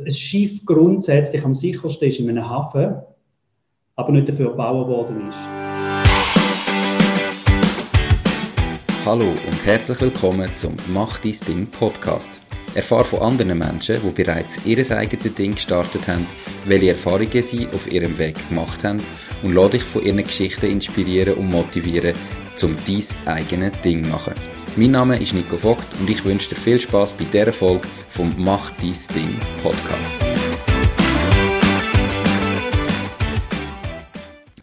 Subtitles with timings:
[0.00, 2.96] dass ein Schiff grundsätzlich am sichersten ist in einem Hafen,
[3.96, 5.38] aber nicht dafür gebaut worden ist.
[9.04, 12.40] Hallo und herzlich willkommen zum Mach dein Ding Podcast.
[12.74, 16.26] Erfahre von anderen Menschen, die bereits ihr eigenes Ding gestartet haben,
[16.66, 19.02] welche Erfahrungen sie auf ihrem Weg gemacht haben
[19.42, 22.14] und lade dich von ihren Geschichten inspirieren und motivieren,
[22.62, 24.34] um dein eigenes Ding zu machen.
[24.76, 28.32] Mein Name ist Nico Vogt und ich wünsche dir viel Spaß bei dieser Folge vom
[28.38, 30.29] Mach dein Ding Podcast.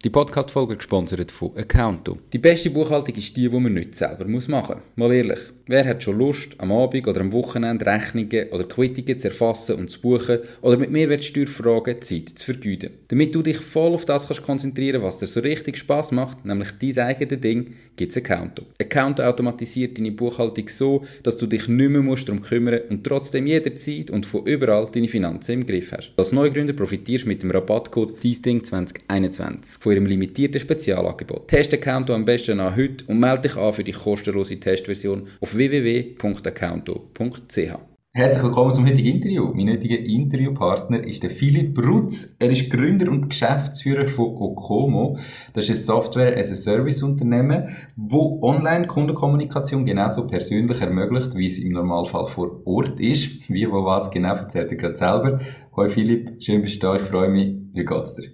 [0.07, 2.17] Die Podcast-Folge gesponsert von Accounto.
[2.31, 4.47] Die beste Buchhaltung ist die, die man nicht selber machen muss.
[4.95, 9.27] Mal ehrlich, wer hat schon Lust, am Abend oder am Wochenende Rechnungen oder Quittungen zu
[9.27, 12.91] erfassen und zu buchen oder mit Mehrwertsteuerfragen Zeit zu vergeuden?
[13.09, 16.69] Damit du dich voll auf das kannst konzentrieren was dir so richtig Spaß macht, nämlich
[16.80, 18.63] dein eigenes Ding, gibt es Accounto.
[18.80, 23.45] Accounto automatisiert deine Buchhaltung so, dass du dich nicht mehr musst darum kümmern und trotzdem
[23.45, 26.13] jederzeit und von überall deine Finanzen im Griff hast.
[26.16, 31.48] Als Neugründer profitierst du mit dem Rabattcode DIESDING2021 von ihrem limitierten Spezialangebot.
[31.48, 35.56] Test Accounto am besten an heute und melde dich an für die kostenlose Testversion auf
[35.56, 37.76] www.accounto.ch.
[38.14, 39.52] Herzlich willkommen zum heutigen Interview.
[39.54, 42.36] Mein heutiger Interviewpartner ist der Philipp Rutz.
[42.39, 45.20] Er ist Gründer und Geschäftsführer von Okomo.
[45.54, 53.00] Das ist ein Software-as-a-Service-Unternehmen, wo Online-Kundenkommunikation genauso persönlich ermöglicht, wie es im Normalfall vor Ort
[53.00, 53.48] ist.
[53.52, 55.39] Wie, wo, was genau, erzählt er gerade selber.
[55.76, 57.56] Hoi Philipp, schön bist du da, ich freue mich.
[57.73, 58.32] Wie geht's dir?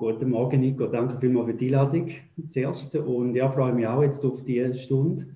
[0.00, 0.86] Guten Morgen, Nico.
[0.86, 2.08] Danke vielmals für die Einladung
[2.48, 2.96] zuerst.
[2.96, 5.26] Und ja, freue mich auch jetzt auf die Stunde.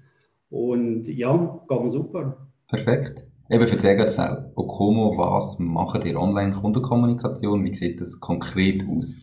[0.48, 2.48] Und ja, geht mir super.
[2.69, 3.25] Perfekt.
[3.51, 4.51] Eben, erzähl gerade schnell.
[4.55, 7.62] Okomo, was macht ihr Online-Kundenkommunikation?
[7.62, 9.15] Wie sieht das konkret aus?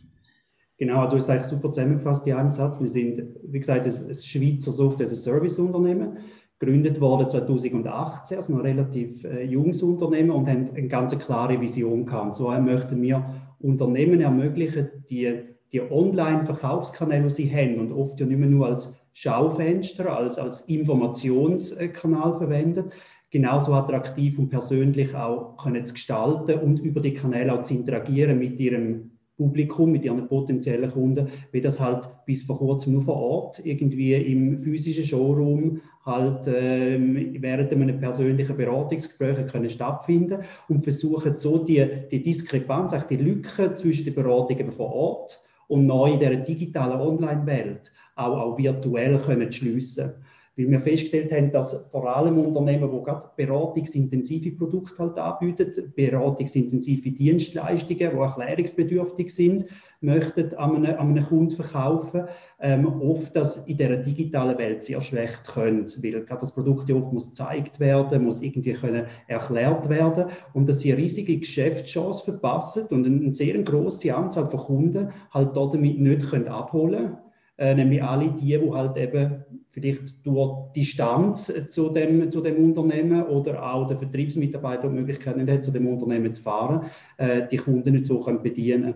[0.77, 2.79] Genau, du hast eigentlich super zusammengefasst in einem Satz.
[2.79, 6.19] Wir sind, wie gesagt, ein, Schweizer Software-Service-Unternehmen,
[6.59, 12.05] gegründet worden 2018, also ein relativ äh, junges Unternehmen und haben eine ganz klare Vision
[12.05, 12.27] gehabt.
[12.27, 15.39] Und so möchten wir Unternehmen ermöglichen, die,
[15.71, 20.61] die Online-Verkaufskanäle, die sie haben und oft ja nicht mehr nur als Schaufenster, als, als
[20.61, 22.91] Informationskanal verwendet,
[23.29, 28.39] genauso attraktiv und persönlich auch können zu gestalten und über die Kanäle auch zu interagieren
[28.39, 29.10] mit ihrem
[29.41, 34.13] Publikum, mit ihren potenziellen Kunden, wie das halt bis vor kurzem nur vor Ort irgendwie
[34.13, 41.83] im physischen Showroom halt ähm, während einem persönlichen Beratungsgespräch können stattfinden und versuchen so die,
[42.11, 47.91] die Diskrepanz, die Lücke zwischen den Beratungen vor Ort und neu in der digitalen Online-Welt
[48.15, 50.13] auch, auch virtuell können schliessen
[50.57, 57.11] weil wir festgestellt haben, dass vor allem Unternehmen, die gerade beratungsintensive Produkte halt anbieten, beratungsintensive
[57.11, 59.65] Dienstleistungen, die erklärungsbedürftig sind,
[60.01, 62.25] möchten an einen, an einen Kunden verkaufen,
[62.59, 66.95] ähm, oft das in der digitalen Welt sehr schlecht können, weil gerade das Produkt ja
[66.95, 72.87] oft muss gezeigt werden, muss irgendwie können erklärt werden und dass sie riesige Geschäftschance verpassen
[72.87, 77.17] und eine sehr große Anzahl von Kunden halt damit nicht können abholen können
[77.61, 83.23] äh, nämlich alle die, die halt eben vielleicht durch Distanz zu dem, zu dem Unternehmen
[83.23, 86.87] oder auch der Vertriebsmitarbeiter die Möglichkeit nicht hat, zu dem Unternehmen zu fahren,
[87.17, 88.95] äh, die Kunden nicht so können bedienen.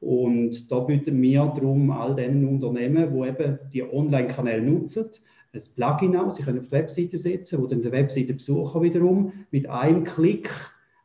[0.00, 5.06] Und da bieten wir darum all den Unternehmen, die eben die Online-Kanäle nutzen,
[5.52, 9.32] ein Plugin aus, sie können auf die Webseite setzen, wo dann der Webseitenbesucher wiederum.
[9.52, 10.50] Mit einem Klick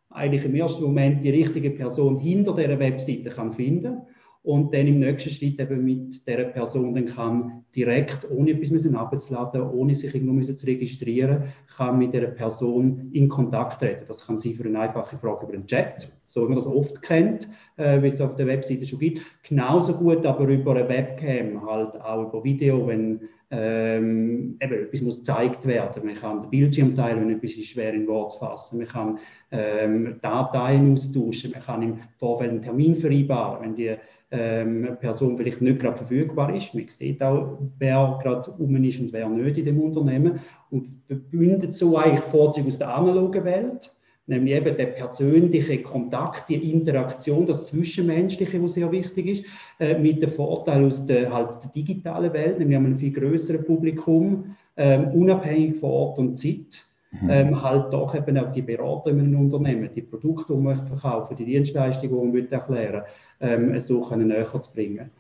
[0.10, 3.98] eigentlich im ersten Moment die richtige Person hinter der Webseite kann finden.
[3.98, 4.08] kann
[4.44, 8.96] und dann im nächsten Schritt eben mit der Person dann kann direkt, ohne etwas müssen
[8.96, 11.44] abzuladen, ohne sich irgendwo müssen zu registrieren,
[11.76, 14.06] kann mit der Person in Kontakt treten.
[14.08, 17.02] Das kann sein für eine einfache Frage über den Chat, so wie man das oft
[17.02, 19.22] kennt, äh, wie es auf der Webseite schon gibt.
[19.44, 23.22] Genauso gut aber über eine Webcam, halt auch über Video, wenn
[23.52, 26.06] ähm, eben etwas muss gezeigt werden.
[26.06, 28.78] Man kann den Bildschirm teilen, wenn etwas ist schwer in Wort zu fassen.
[28.78, 29.20] Man kann
[29.52, 31.52] ähm, Dateien austauschen.
[31.52, 33.96] Man kann im Vorfeld einen Termin vereinbaren, wenn die
[34.32, 36.74] ähm, Person vielleicht nicht gerade verfügbar ist.
[36.74, 41.74] Man sieht auch, wer gerade um ist und wer nicht in dem Unternehmen und verbindet
[41.74, 43.92] so eigentlich Vorzüge aus der analogen Welt,
[44.28, 49.46] nämlich eben der persönliche Kontakt, die Interaktion, das Zwischenmenschliche, was sehr wichtig ist,
[49.80, 54.56] äh, mit dem Vorteil aus der, halt der digitalen Welt, nämlich einem viel größeren Publikum,
[54.76, 56.86] äh, unabhängig von Ort und Zeit.
[57.12, 57.30] Mhm.
[57.32, 61.36] Ähm, halt doch eben auch die Berater in einem Unternehmen, die Produkte, die man verkaufen
[61.36, 63.02] die Dienstleistungen, die man erklären
[63.40, 65.12] ähm, so können näher zu bringen.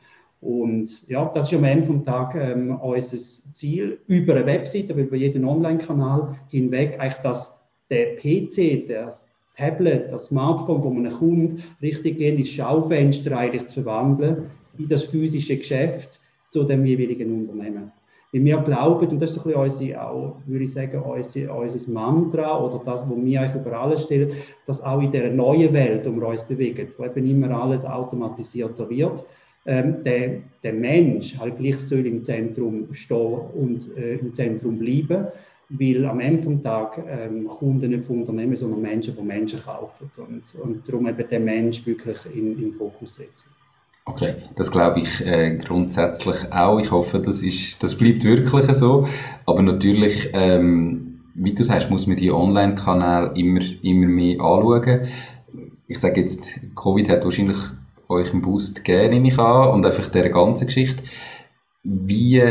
[0.41, 5.17] Und ja, das ist am Ende des Tages ähm, unser Ziel, über eine Webseite, über
[5.17, 9.27] jeden Online-Kanal hinweg, eigentlich, dass der PC, das
[9.57, 15.57] Tablet, das Smartphone von einem Kunden richtig ins Schaufenster eigentlich zu verwandeln, in das physische
[15.57, 17.91] Geschäft zu dem jeweiligen Unternehmen.
[18.31, 21.91] Weil wir glauben, und das ist ein bisschen unsere, auch, würde ich sagen, unser, unser
[21.91, 24.31] Mantra oder das, was wir eigentlich über alles stellen,
[24.67, 29.23] dass auch in dieser neuen Welt, um uns bewegen, wo eben immer alles automatisierter wird,
[29.65, 35.27] ähm, der, der Mensch halt gleich soll im Zentrum stehen und äh, im Zentrum bleiben,
[35.69, 40.09] weil am Ende des Tages ähm, Kunden nicht von Unternehmen, sondern Menschen von Menschen kaufen
[40.17, 43.49] und, und darum eben den Mensch wirklich in, in den Fokus setzen.
[44.09, 46.79] Okay, das glaube ich äh, grundsätzlich auch.
[46.79, 49.07] Ich hoffe, das, ist, das bleibt wirklich so.
[49.45, 55.01] Aber natürlich, ähm, wie du sagst, muss man die Online-Kanäle immer, immer mehr anschauen.
[55.87, 57.57] Ich sage jetzt, Covid hat wahrscheinlich
[58.07, 61.03] euch einen Boost gegeben, nehme ich an, und einfach dieser ganzen Geschichte.
[61.83, 62.41] Wie,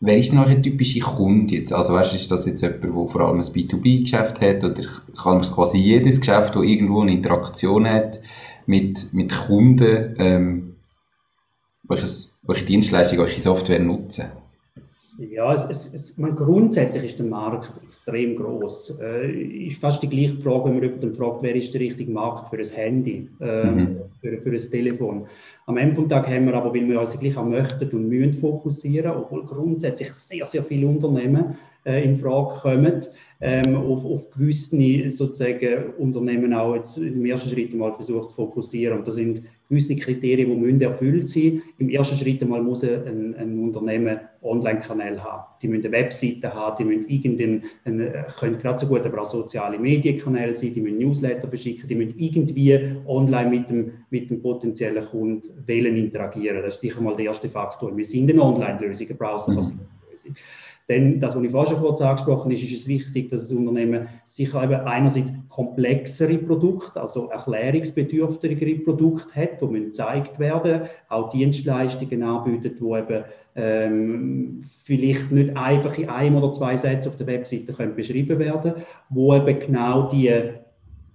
[0.00, 1.72] wer ist denn eure typische Kunde jetzt?
[1.74, 4.82] Also weißt, ist das jetzt jemand, der vor allem ein B2B-Geschäft hat, oder
[5.22, 8.20] kann man quasi jedes Geschäft, das irgendwo eine Interaktion hat,
[8.66, 10.76] mit, mit Kunden, ähm,
[11.84, 14.26] welches, welche Dienstleistung, welche Software nutzen?
[15.18, 18.98] Ja, es, es, es, man, grundsätzlich ist der Markt extrem groß.
[19.00, 22.50] Äh, ist fast die gleiche Frage, wenn man jemanden fragt, wer ist der richtige Markt
[22.50, 23.96] für ein Handy, äh, mhm.
[24.20, 25.26] für, für ein Telefon.
[25.64, 28.34] Am Ende des Tages haben wir aber, weil wir uns gleich auch möchten und müssen
[28.34, 33.06] fokussieren, obwohl grundsätzlich sehr, sehr viele Unternehmen äh, in Frage kommen,
[33.40, 38.98] ähm, auf, auf gewisse sozusagen Unternehmen auch jetzt im ersten Schritt mal versucht zu fokussieren.
[38.98, 41.62] Und das sind gewisse Kriterien, die müssen erfüllt sein.
[41.78, 45.44] Im ersten Schritt einmal muss ein, ein Unternehmen Online-Kanäle haben.
[45.60, 47.62] Die müssen eine Webseite haben, die müssen irgendeinen,
[48.38, 52.18] können gerade so gut aber auch soziale Medienkanäle sein, die müssen Newsletter verschicken, die müssen
[52.18, 56.62] irgendwie online mit dem, mit dem potenziellen Kunden wählen interagieren.
[56.62, 57.94] Das ist sicher mal der erste Faktor.
[57.94, 59.56] Wir sind eine Online-Lösung, eine mhm.
[59.56, 59.78] Lösung.
[60.88, 63.52] Denn das, was ich vorhin schon kurz angesprochen habe, ist, ist es wichtig, dass das
[63.52, 71.30] Unternehmen sicher eben einerseits komplexere Produkte, also erklärungsbedürftigere Produkte hat, die müssen gezeigt werden, auch
[71.30, 73.24] Dienstleistungen anbietet, die eben
[73.56, 78.74] ähm, vielleicht nicht einfach in einem oder zwei Sätzen auf der Webseite können beschrieben werden,
[79.08, 80.30] wo eben genau die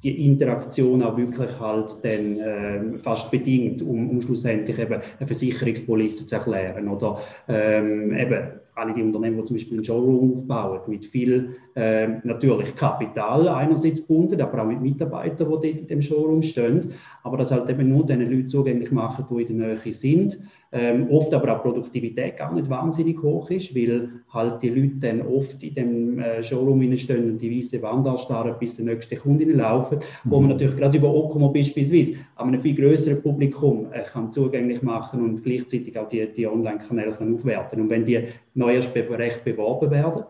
[0.04, 6.26] die Interaktion auch wirklich halt dann ähm, fast bedingt, um, um schlussendlich eben eine Versicherungspolice
[6.26, 8.48] zu erklären oder ähm, eben
[8.82, 14.02] alle die Unternehmen, die zum Beispiel einen Showroom aufbauen, mit viel äh, natürlich Kapital einerseits
[14.02, 16.92] gebunden, aber auch mit Mitarbeitern, die dort in dem Showroom stehen,
[17.24, 20.40] aber das halt eben nur den Leuten zugänglich machen, die in der Nähe sind
[20.74, 25.22] ähm, oft aber auch Produktivität gar nicht wahnsinnig hoch ist, weil halt die Leute dann
[25.22, 29.44] oft in dem äh, Showroom stehen und die weiße Wand anstarren, bis der nächste Kunde
[29.46, 30.50] laufen, wo man mhm.
[30.52, 35.44] natürlich gerade über Okomo beispielsweise an einem viel größeren Publikum äh, kann zugänglich machen und
[35.44, 37.82] gleichzeitig auch die, die Online-Kanäle aufwerten.
[37.82, 40.24] Und wenn die neu erst recht beworben werden,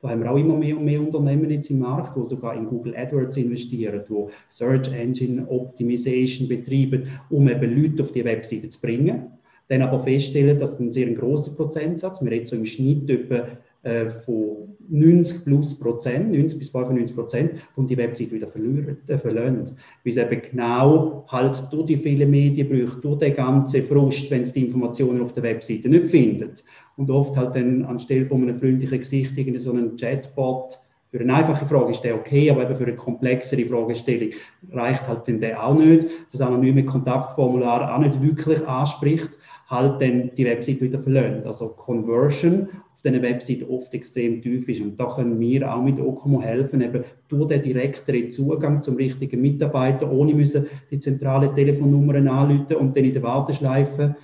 [0.00, 2.66] da haben wir auch immer mehr und mehr Unternehmen jetzt im Markt, die sogar in
[2.66, 8.80] Google AdWords investieren, die Search Engine Optimization betreiben, um eben Leute auf die Webseite zu
[8.80, 9.30] bringen
[9.68, 13.48] dann aber feststellen, dass ein sehr großer Prozentsatz, wir reden so im Schnitt etwa
[13.82, 19.18] äh, von 90 plus Prozent, 90 bis 95 Prozent, und die Website wieder verlieren, äh.
[19.24, 19.66] Weil
[20.04, 24.66] es eben genau halt durch die vielen Medienbrüche, durch den ganzen Frust, wenn es die
[24.66, 26.62] Informationen auf der Webseite nicht findet.
[26.96, 30.78] Und oft halt dann anstelle von einem freundlichen Gesicht irgendwie so einen Chatbot
[31.14, 34.30] für eine einfache Frage ist der okay, aber eben für eine komplexere Fragestellung
[34.72, 36.08] reicht halt dann der auch nicht.
[36.32, 39.30] Das anonyme Kontaktformular auch nicht wirklich anspricht
[39.68, 41.46] halt dann die Website wieder verlöhnt.
[41.46, 44.80] Also Conversion auf diesen Website oft extrem tief ist.
[44.80, 49.40] Und da können wir auch mit Okomo helfen, eben durch den direkteren Zugang zum richtigen
[49.40, 54.16] Mitarbeiter, ohne müssen die zentrale Telefonnummern anrufen und dann in der Warteschleife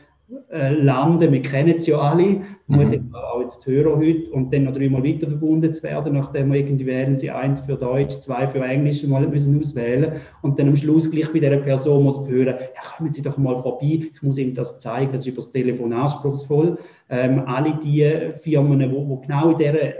[0.52, 1.32] äh, landen.
[1.32, 3.12] Wir kennen es ja alle, mhm.
[3.14, 6.87] auch jetzt Hörer heute, und dann noch dreimal weiter verbunden zu werden, nachdem wir irgendwie
[6.87, 11.10] wählen sie eins für Deutsch, zwei für Englisch mal müssen auswählen und dann am Schluss
[11.10, 14.54] gleich bei dieser Person muss hören, ja, kommen Sie doch mal vorbei, ich muss Ihnen
[14.54, 16.78] das zeigen, das ist über das Telefon anspruchsvoll.
[17.08, 18.08] Ähm, alle die
[18.40, 19.94] Firmen, die genau in, der,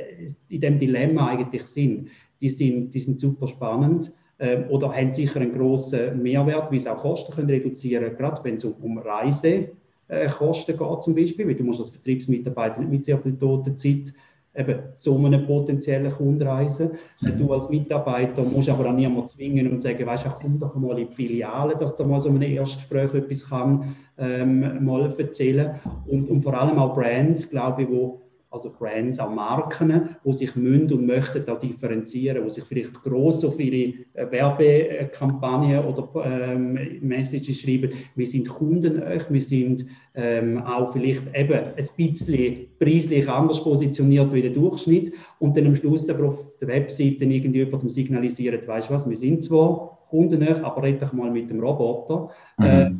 [0.49, 2.09] in dem Dilemma eigentlich sind,
[2.41, 6.89] die sind, die sind super spannend ähm, oder haben sicher einen grossen Mehrwert, wie sie
[6.89, 9.71] auch Kosten können reduzieren können, gerade wenn es um, um Reise
[10.11, 13.77] äh, Kosten geht zum Beispiel, weil du musst als Vertriebsmitarbeiter nicht mit sehr viel toter
[13.77, 14.13] Zeit
[14.55, 16.93] eben zu einem potenziellen Kunden reisen.
[17.21, 17.39] Mhm.
[17.39, 20.99] Du als Mitarbeiter musst aber auch niemanden zwingen und sagen, weißt du, komm doch mal
[20.99, 25.77] in die Filiale, dass du mal so einem Erstgespräch etwas kann, ähm, mal erzählen.
[26.07, 30.57] Und, und vor allem auch Brands, glaube ich, wo also Brands, auch Marken, die sich
[30.57, 36.79] müssen und möchten da differenzieren, die sich vielleicht gross auf ihre äh, Werbekampagnen oder ähm,
[37.01, 43.29] Messages schreiben, wir sind Kunden euch, wir sind ähm, auch vielleicht eben ein bisschen preislich
[43.29, 47.89] anders positioniert wie der Durchschnitt und dann am Schluss aber auf der Webseite irgendwie jemandem
[47.89, 51.61] signalisieren, weißt du was, wir sind zwar Kunden euch, aber red doch mal mit dem
[51.61, 52.31] Roboter.
[52.59, 52.65] Mhm.
[52.65, 52.91] Äh,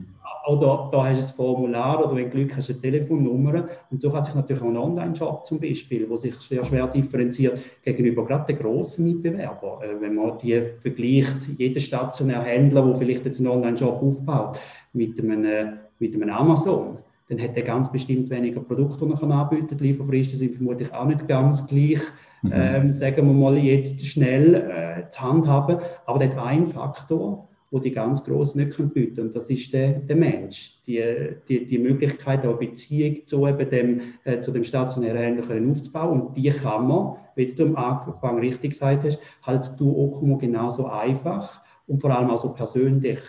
[0.47, 3.69] oder da hast du ein Formular oder wenn du Glück hast, eine Telefonnummer.
[3.91, 7.61] Und so kann sich natürlich auch ein Online-Shop zum Beispiel, wo sich sehr schwer differenziert
[7.83, 9.83] gegenüber gerade den grossen Mitbewerbern.
[9.83, 14.59] Äh, wenn man die vergleicht, jeder stationäre Händler, der vielleicht jetzt einen Online-Shop aufbaut,
[14.93, 19.31] mit einem, äh, mit einem Amazon, dann hat er ganz bestimmt weniger Produkte, die er
[19.31, 19.79] anbieten kann.
[19.79, 22.01] Die Lieferfristen sind vermutlich auch nicht ganz gleich.
[22.43, 22.53] Mhm.
[22.55, 25.79] Ähm, sagen wir mal jetzt schnell äh, zu handhaben.
[26.07, 29.73] Aber der hat einen Faktor, wo die ganz Großen nicht können bieten Und das ist
[29.73, 30.79] der, der Mensch.
[30.87, 31.03] Die,
[31.49, 36.21] die, die Möglichkeit, eine Beziehung zu, eben dem, äh, zu dem stationären Händler aufzubauen.
[36.21, 40.87] Und die kann man, wie du am Anfang richtig gesagt hast, halt durch Okumo genauso
[40.87, 43.21] einfach und vor allem auch so persönlich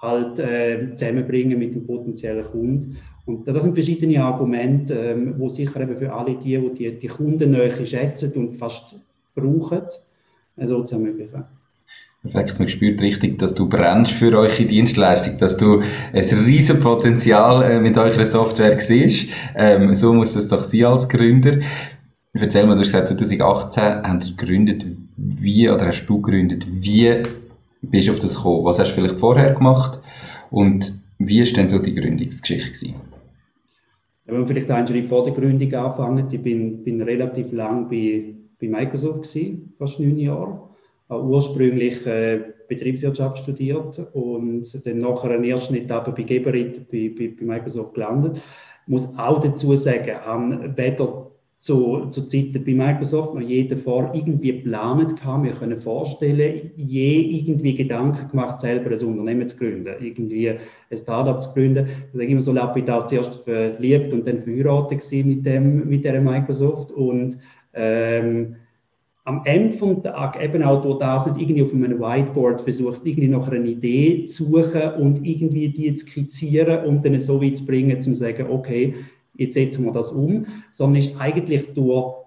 [0.00, 2.96] halt äh, zusammenbringen mit dem potenziellen Kunden.
[3.26, 7.86] Und das sind verschiedene Argumente, ähm, wo sicher eben für alle die, die die, die
[7.86, 9.00] schätzen und fast
[9.34, 9.82] brauchen,
[10.56, 11.44] äh, so zu ermöglichen.
[12.24, 17.62] Perfekt, man spürt richtig, dass du brennst für eure Dienstleistung, dass du ein riesen Potenzial
[17.62, 19.28] äh, mit eurer Software siehst.
[19.54, 21.58] Ähm, so muss das doch sein als Gründer.
[22.32, 24.86] Erzähl mal, du hast gesagt, 2018 habt ihr gegründet.
[25.18, 26.66] Wie, oder hast du gegründet?
[26.66, 27.22] Wie
[27.82, 28.64] bist du auf das gekommen?
[28.64, 30.00] Was hast du vielleicht vorher gemacht?
[30.50, 32.94] Und wie ist denn so die Gründungsgeschichte gewesen?
[34.24, 38.34] Wenn wir vielleicht einen Schritt vor der Gründung anfangen, ich bin, bin relativ lang bei,
[38.58, 40.73] bei Microsoft gewesen, fast neun Jahre
[41.08, 47.44] ursprünglich äh, Betriebswirtschaft studiert und dann nachher eine erste Etappe bei Geberit bei, bei, bei
[47.44, 48.36] Microsoft gelandet.
[48.86, 51.30] Ich muss auch dazu sagen, habe weder
[51.64, 57.20] zu, zu Zeiten bei Microsoft noch je davor irgendwie geplant gehabt, mir können vorstellen, je
[57.20, 60.58] irgendwie Gedanken gemacht, selber ein Unternehmen zu gründen, irgendwie ein
[60.98, 61.88] Startup zu gründen.
[62.12, 66.92] Ich sage immer so lapidar, zuerst verliebt und dann verheiratet mit, dem, mit der Microsoft
[66.92, 67.38] und
[67.72, 68.56] ähm,
[69.24, 73.28] am Ende des Tages eben auch durch das nicht irgendwie auf einem Whiteboard versucht, irgendwie
[73.28, 77.66] noch eine Idee zu suchen und irgendwie die zu skizzieren und dann so weit zu
[77.66, 78.94] bringen, zu sagen, okay,
[79.36, 82.23] jetzt setzen wir das um, sondern ist eigentlich durch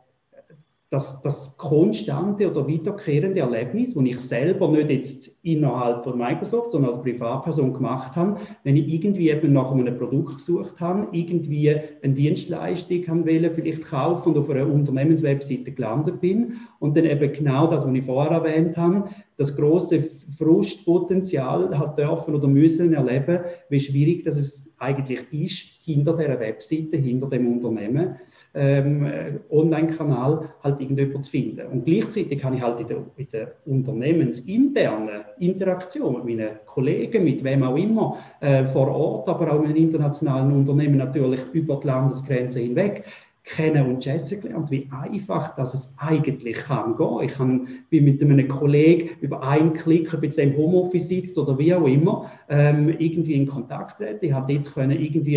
[0.89, 6.91] das, das konstante oder wiederkehrende Erlebnis, das ich selber nicht jetzt innerhalb von Microsoft, sondern
[6.91, 12.13] als Privatperson gemacht habe, wenn ich irgendwie eben nach einem Produkt gesucht habe, irgendwie eine
[12.13, 17.67] Dienstleistung haben will, vielleicht kaufen und auf einer Unternehmenswebseite gelandet bin und dann eben genau
[17.67, 23.39] das, was ich vorher erwähnt habe, das große Frustpotenzial hat dürfen oder müssen erleben,
[23.69, 28.15] wie schwierig das es eigentlich ist, hinter der Webseite, hinter dem Unternehmen,
[28.53, 31.65] ähm, Online-Kanal halt irgendjemand zu finden.
[31.67, 37.43] Und gleichzeitig kann ich halt in der, in der unternehmensinternen Interaktion mit meinen Kollegen, mit
[37.43, 42.59] wem auch immer, äh, vor Ort, aber auch mit internationalen Unternehmen natürlich über die Landesgrenze
[42.59, 43.03] hinweg,
[43.47, 47.21] kennen und schätzen gelernt, wie einfach dass es eigentlich kann gehen.
[47.23, 51.57] Ich kann wie mit einem Kollegen über einen Klick, ob jetzt im Homeoffice sitzt oder
[51.57, 54.25] wie auch immer, ähm, irgendwie in Kontakt treten.
[54.25, 55.35] Ich habe dort können irgendwie,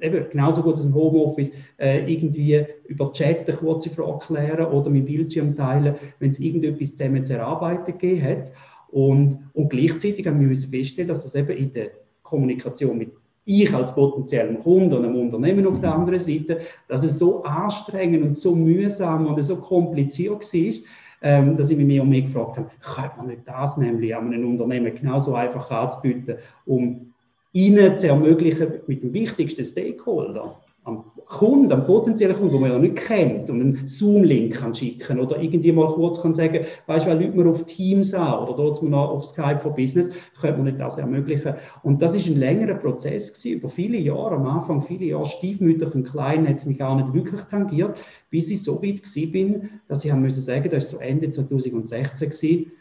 [0.00, 4.88] eben genauso gut als im Homeoffice, äh, irgendwie über Chat eine kurze Frage klären oder
[4.88, 8.52] mit Bildschirm teilen, wenn es irgendetwas zusammen zu erarbeiten gegeben hat.
[8.88, 11.90] Und, und gleichzeitig haben wir feststellen, dass das eben in der
[12.22, 13.10] Kommunikation mit
[13.44, 18.22] ich als potenziellen Kunde und einem Unternehmen auf der anderen Seite, dass es so anstrengend
[18.22, 20.74] und so mühsam und so kompliziert war,
[21.22, 24.32] ähm, dass ich mich mehr und mehr gefragt habe, könnte man nicht das nämlich an
[24.32, 27.12] einem Unternehmen genauso einfach anzubieten, um
[27.52, 32.78] ihnen zu ermöglichen, mit dem wichtigsten Stakeholder, am Kunden, am potenziellen Kunden, den man ja
[32.78, 37.10] nicht kennt, und einen Zoom-Link kann schicken oder irgendwie mal kurz kann sagen, weißt du,
[37.10, 40.10] weil Leute auf Teams an oder dort man auf Skype for Business,
[40.40, 41.54] könnte man nicht das ermöglichen.
[41.84, 45.94] Und das ist ein längerer Prozess gewesen, über viele Jahre, am Anfang viele Jahre stiefmütterlich
[45.94, 49.68] und klein, hat es mich gar nicht wirklich tangiert, bis ich so weit gewesen bin,
[49.86, 52.72] dass ich haben müssen sagen, das war so Ende 2016 gewesen,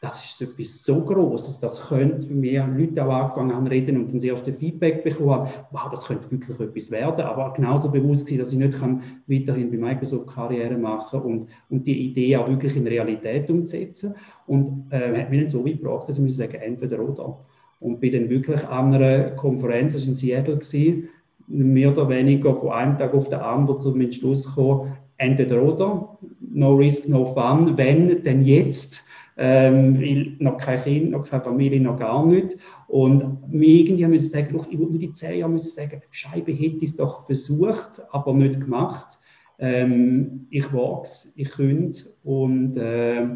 [0.00, 4.16] das ist etwas so Großes, das könnte mir Leute auch angefangen haben reden und dann
[4.16, 8.52] das erste Feedback bekommen wow, das könnte wirklich etwas werden, aber genauso bewusst sein, dass
[8.52, 8.78] ich nicht
[9.26, 14.14] weiterhin bei Microsoft Karriere machen und, und die Idee auch wirklich in Realität umsetzen
[14.46, 17.38] und äh, hat mich dann so weit gebracht, dass ich muss sagen, entweder oder.
[17.80, 21.08] Und bin dann wirklich an einer Konferenz, das war in Seattle, gewesen,
[21.46, 26.74] mehr oder weniger von einem Tag auf den anderen zum Entschluss gekommen, entweder oder, no
[26.74, 29.04] risk, no fun, wenn, denn jetzt
[29.36, 32.56] ähm, weil noch kein Kind, noch keine Familie, noch gar nicht.
[32.86, 36.96] Und irgendwie müssen sagen, ich würde die zehn Jahre müssen sagen, Scheibe hätte ich es
[36.96, 39.18] doch versucht, aber nicht gemacht.
[39.58, 43.26] Ähm, ich wachse, ich könnte und äh,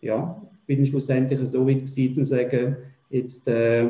[0.00, 2.76] ja, bin schlussendlich so weit gewesen, zu sagen,
[3.10, 3.88] jetzt äh,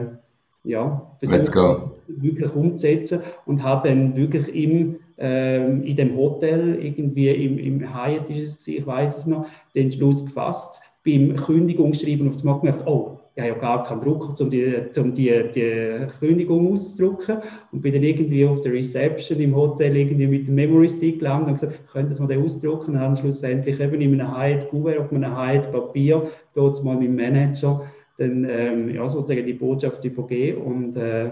[0.65, 7.59] ja, versuche wirklich umzusetzen und habe dann wirklich im, ähm, in dem Hotel, irgendwie im,
[7.59, 12.45] im Hyatt ist es, ich weiß es noch, den Schluss gefasst, beim Kündigungsschreiben auf das
[12.45, 16.73] Mal gemerkt, oh, ich habe ja gar keinen Drucker, um die, um die, die Kündigung
[16.73, 17.39] auszudrucken.
[17.73, 21.49] Und bin dann irgendwie auf der Reception im Hotel irgendwie mit dem Memory Stick gelandet
[21.49, 22.95] und gesagt, könnten Sie mal den ausdrucken?
[22.95, 27.09] Und dann schlussendlich eben in einem Hide Kuvert, auf einem Hide Papier, dort mal mit
[27.09, 27.83] dem Manager,
[28.19, 30.63] dann ähm, ja, sozusagen die Botschaft übergeben.
[30.63, 31.31] Und äh,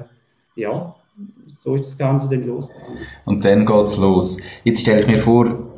[0.56, 0.96] ja,
[1.46, 2.70] so ist das Ganze dann los.
[3.26, 4.38] Und dann geht es los.
[4.64, 5.71] Jetzt stelle ich mir vor,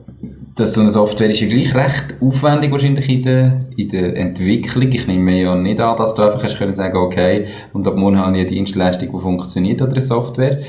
[0.54, 4.88] dass so eine Software ist ja gleich recht aufwendig wahrscheinlich in der, in der Entwicklung.
[4.92, 8.18] Ich nehme ja nicht an, dass du einfach hast können sagen, okay, und ab morgen
[8.18, 10.62] habe ich eine Dienstleistung, die funktioniert oder eine Software.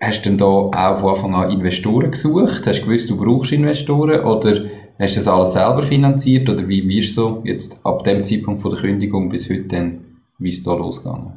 [0.00, 2.66] Hast du denn da auch von Anfang an Investoren gesucht?
[2.66, 4.64] Hast du gewusst, du brauchst Investoren oder
[5.00, 8.72] hast du das alles selber finanziert oder wie wirst so jetzt ab dem Zeitpunkt von
[8.72, 10.04] der Kündigung bis heute dann,
[10.38, 11.32] wie ist da losgegangen?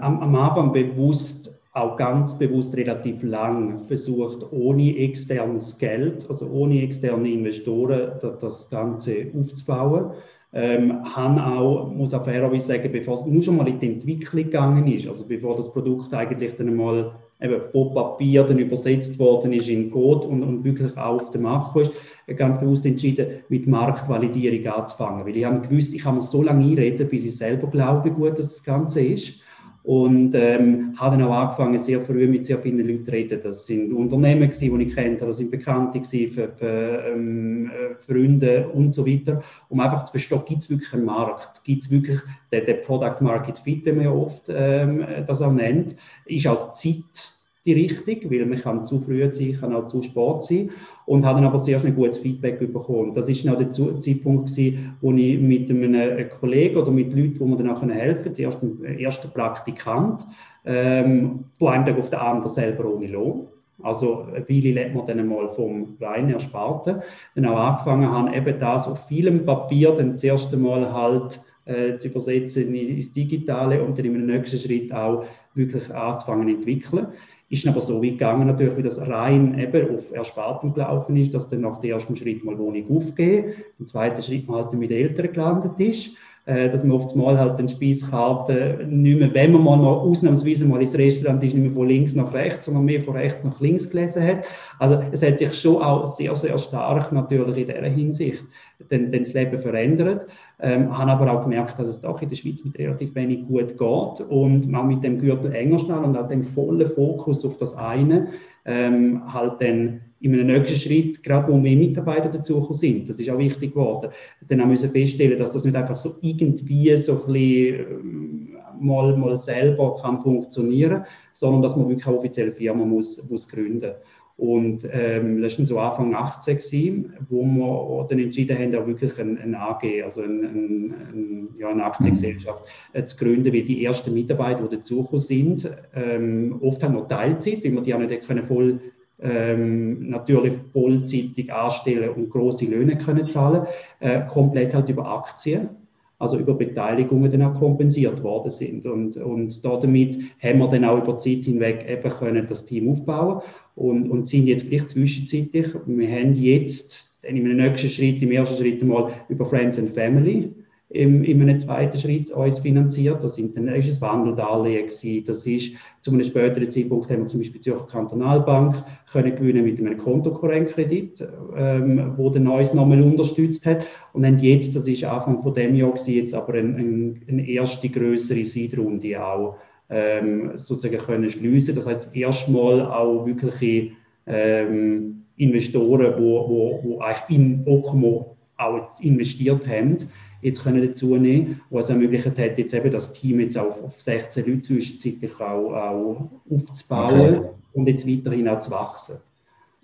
[0.00, 1.47] Am, am Anfang bewusst
[1.78, 9.26] auch ganz bewusst relativ lang versucht, ohne externes Geld, also ohne externe Investoren, das Ganze
[9.38, 10.12] aufzubauen.
[10.52, 14.44] Ähm, haben auch, muss auch fairerweise sagen, bevor es nur schon mal in die Entwicklung
[14.44, 19.52] gegangen ist, also bevor das Produkt eigentlich dann mal eben von Papier dann übersetzt worden
[19.52, 21.92] ist in Code und, und wirklich auch auf den Markt ist,
[22.36, 25.26] ganz bewusst entschieden, mit Marktvalidierung anzufangen.
[25.26, 28.38] Weil ich habe gewusst, ich kann mir so lange einreden, bis ich selber glaube, gut
[28.38, 29.40] das Ganze ist.
[29.88, 33.40] Und ähm, habe dann auch angefangen, sehr früh mit sehr vielen Leuten zu reden.
[33.42, 38.92] Das sind Unternehmen, die ich kannte, das sind Bekannte, für, für ähm, äh, Freunde und
[38.92, 39.40] so weiter,
[39.70, 41.64] um einfach zu verstehen, gibt es wirklich einen Markt?
[41.64, 42.20] Gibt es wirklich
[42.52, 45.96] den, den, Product Market Fit, wie man ja oft ähm, das auch nennt?
[46.26, 50.42] Ist auch Zeit die Richtung, weil man kann zu früh sein, kann auch zu spät
[50.42, 50.70] sein
[51.08, 53.14] und habe dann aber sehr schnell gutes Feedback bekommen.
[53.14, 57.46] Das ist auch der Zeitpunkt gewesen, wo ich mit einem Kollegen oder mit Leuten, wo
[57.46, 60.26] mir dann auch helfen können, zuerst ein erster Praktikant,
[60.66, 63.46] ähm, von einem Tag auf den anderen selber ohne Lohn.
[63.82, 66.96] Also Weile lebt man dann mal vom rein Ersparten.
[67.34, 71.96] Dann auch angefangen haben, eben das auf vielem Papier dann das erste Mal halt äh,
[71.96, 75.24] zu übersetzen ins Digitale und dann im nächsten Schritt auch
[75.54, 77.06] wirklich anzufangen zu entwickeln.
[77.50, 81.48] Ist aber so weit gegangen, natürlich, wie das rein eben auf Ersparten gelaufen ist, dass
[81.48, 85.32] dann nach dem ersten Schritt mal Wohnung aufgehen, im zweiten Schritt mal halt mit Eltern
[85.32, 86.10] gelandet ist,
[86.48, 90.66] äh, dass man oft mal halt den Speiskarte nicht mehr, wenn man mal noch ausnahmsweise
[90.66, 93.60] mal ins Restaurant ist, nicht mehr von links nach rechts, sondern mehr von rechts nach
[93.60, 94.46] links gelesen hat.
[94.78, 98.44] Also es hat sich schon auch sehr, sehr stark natürlich in dieser Hinsicht
[98.88, 100.26] dann, dann das Leben verändert.
[100.60, 103.78] Ähm, habe aber auch gemerkt, dass es doch in der Schweiz mit relativ wenig gut
[103.78, 107.76] geht und man mit dem Gürtel enger schnell und auch dem vollen Fokus auf das
[107.76, 108.28] eine
[108.64, 113.30] ähm, halt dann in einem nächsten Schritt, gerade wo mehr Mitarbeiter dazu sind, das ist
[113.30, 114.10] auch wichtig geworden,
[114.48, 118.48] dann haben wir feststellen, dass das nicht einfach so irgendwie so ein bisschen ähm,
[118.80, 123.90] mal, mal selber kann funktionieren, sondern dass man wirklich eine offizielle Firma muss, muss gründen
[123.90, 123.96] muss.
[124.38, 129.18] Und ähm, das war so Anfang 18, gewesen, wo wir dann entschieden haben, auch wirklich
[129.18, 133.84] ein, ein AG, also ein, ein, ein, ja, eine Aktiengesellschaft äh, zu gründen, weil die
[133.84, 138.28] ersten Mitarbeiter, die dazugekommen sind, ähm, oft haben noch Teilzeit, weil wir die auch nicht
[138.28, 138.78] können voll
[139.20, 143.66] ähm, natürlich vollzeitig anstellen und große Löhne können zahlen,
[143.98, 145.70] äh, komplett halt über Aktien
[146.18, 148.86] also über Beteiligungen dann auch kompensiert worden sind.
[148.86, 152.90] Und, und damit haben wir dann auch über die Zeit hinweg eben können das Team
[152.90, 153.42] aufbauen
[153.74, 158.32] und, und sind jetzt gleich zwischenzeitlich, wir haben jetzt dann in einem nächsten Schritt, im
[158.32, 160.52] ersten Schritt mal über Friends and Family
[160.90, 163.22] im, in einem zweiten Schritt uns finanziert.
[163.22, 165.24] Das, sind, dann ist ein Wandeldarlehen gewesen.
[165.26, 169.64] Das ist zu einem späteren Zeitpunkt haben wir zum Beispiel die Zürcher Kantonalbank können gewinnen
[169.64, 173.86] mit einem Kontokorrentkredit, ähm, wo der Neues nochmal unterstützt hat.
[174.14, 177.38] Und haben jetzt, das ist Anfang von dem Jahr gewesen, jetzt aber eine ein, ein
[177.40, 179.56] erste größere Seedrunde auch
[179.90, 181.74] ähm, sozusagen können schließen.
[181.74, 183.90] Das heißt erstmal auch wirkliche
[184.26, 189.98] ähm, Investoren, wo eigentlich in Okmo auch investiert haben,
[190.40, 194.46] jetzt können dazu nehmen, was ermöglicht hat, jetzt eben das Team jetzt auf, auf 16
[194.46, 197.48] Leute zwischenzeitlich auch, auch aufzubauen okay.
[197.74, 199.16] und jetzt weiterhin auch zu wachsen.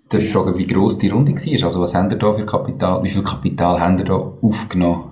[0.09, 1.65] Darf ich fragen, wie groß die Runde war?
[1.67, 5.11] Also was haben ihr da für Kapital, wie viel Kapital haben ihr da aufgenommen?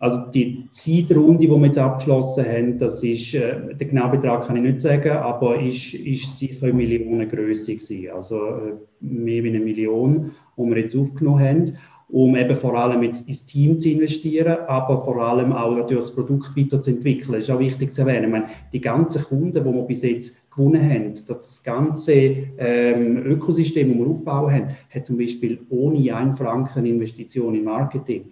[0.00, 4.56] Also die Zeitrunde, die wir jetzt abgeschlossen haben, das ist, äh, den genauen Betrag kann
[4.56, 8.10] ich nicht sagen, aber ist, ist sicher eine Millionengröße gewesen.
[8.14, 13.02] Also äh, mehr wie eine Million, die wir jetzt aufgenommen haben um eben vor allem
[13.02, 17.32] jetzt ins Team zu investieren, aber vor allem auch natürlich das Produkt weiterzuentwickeln.
[17.32, 18.24] Das ist auch wichtig zu erwähnen.
[18.24, 23.88] Ich meine, die ganzen Kunden, die wir bis jetzt gewonnen haben, das ganze ähm, Ökosystem,
[23.88, 28.26] das wir aufgebaut haben, hat zum Beispiel ohne einen Franken Investition in Marketing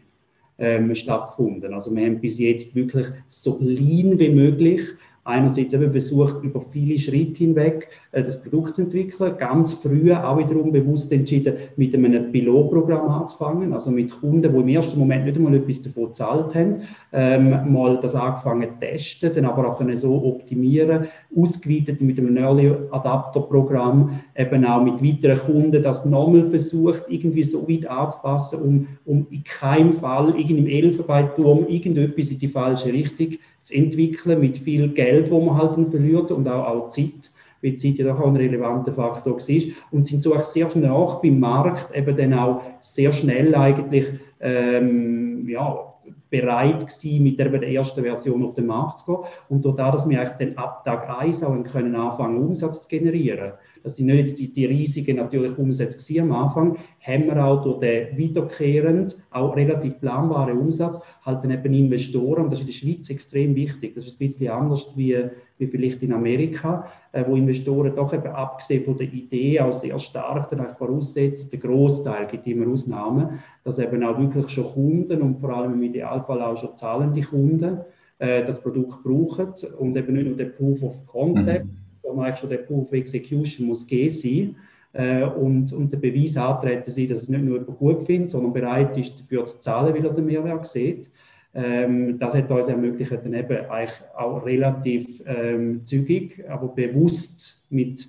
[0.58, 1.72] ähm, stattgefunden.
[1.72, 4.82] Also wir haben bis jetzt wirklich so lean wie möglich
[5.24, 7.88] einerseits eben versucht, über viele Schritte hinweg
[8.20, 13.90] das Produkt zu entwickeln, ganz früh auch wiederum bewusst entschieden, mit einem Pilotprogramm anzufangen, also
[13.90, 18.14] mit Kunden, die im ersten Moment nicht einmal etwas davon gezahlt haben, ähm, mal das
[18.14, 24.64] angefangen zu testen, dann aber auch so optimieren, ausgeweitet mit einem Early Adapter Programm, eben
[24.66, 29.94] auch mit weiteren Kunden das nochmal versucht, irgendwie so weit anzupassen, um, um in keinem
[29.94, 35.40] Fall irgendwie im Elfenbeinturm irgendetwas in die falsche Richtung zu entwickeln, mit viel Geld, wo
[35.40, 37.31] man halt dann verliert und auch, auch Zeit,
[37.62, 40.90] weil Zeit ja doch auch ein relevanter Faktor ist und sind so auch sehr schnell
[40.90, 44.06] auch beim Markt eben dann auch sehr schnell eigentlich
[44.40, 45.92] ähm, ja,
[46.30, 49.24] bereit gewesen, mit der, ersten Version auf den Markt zu gehen.
[49.48, 52.88] Und durch das, dass wir eigentlich dann ab Tag 1 auch können anfangen, Umsatz zu
[52.88, 57.62] generieren, das sind nicht jetzt die, die riesigen natürlich Umsätze am Anfang, haben wir auch
[57.62, 62.66] durch den wiederkehrend, auch relativ planbaren Umsatz, halt dann eben Investoren, und das ist in
[62.66, 65.16] der Schweiz extrem wichtig, das ist ein bisschen anders wie,
[65.58, 69.98] wie vielleicht in Amerika, äh, wo Investoren doch eben abgesehen von der Idee auch sehr
[69.98, 75.40] stark dann voraussetzen, der Großteil gibt immer Ausnahmen, dass eben auch wirklich schon Kunden und
[75.40, 77.80] vor allem im Idealfall auch schon zahlende Kunden
[78.18, 82.50] äh, das Produkt brauchen und eben nicht nur der Proof of Concept, mhm eigentlich schon
[82.50, 84.56] der Proof of Execution muss gehen sein
[84.92, 88.96] äh, und, und der Beweis antreten sein, dass es nicht nur gut findet, sondern bereit
[88.96, 91.10] ist, dafür zu zahlen, weil er den Mehrwert sieht.
[91.54, 98.08] Ähm, das hat uns ermöglicht, dann eben eigentlich auch relativ ähm, zügig, aber bewusst mit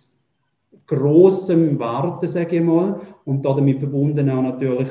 [0.87, 4.89] großem Warten, sage ich mal, und damit verbunden auch natürlich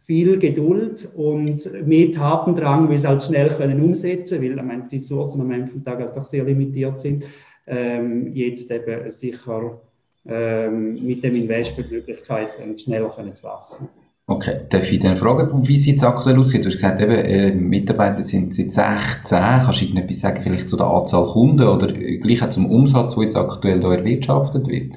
[0.00, 5.40] viel Geduld und mehr Tatendrang, wie es halt schnell können umsetzen, weil meine, die Ressourcen
[5.40, 7.24] am Ende des Tages einfach sehr limitiert sind
[7.70, 9.80] ähm, jetzt eben sicher
[10.26, 13.88] ähm, mit dem Investmentmöglichkeiten schneller können zu wachsen.
[14.26, 16.64] Okay, darf ich dann fragen, wie sieht es aktuell aussieht?
[16.64, 19.38] Du hast gesagt, eben, äh, Mitarbeiter sind seit 16.
[19.38, 23.24] Kannst du irgendetwas sagen, vielleicht zu der Anzahl Kunden oder gleich auch zum Umsatz, der
[23.24, 24.92] jetzt aktuell hier erwirtschaftet wird?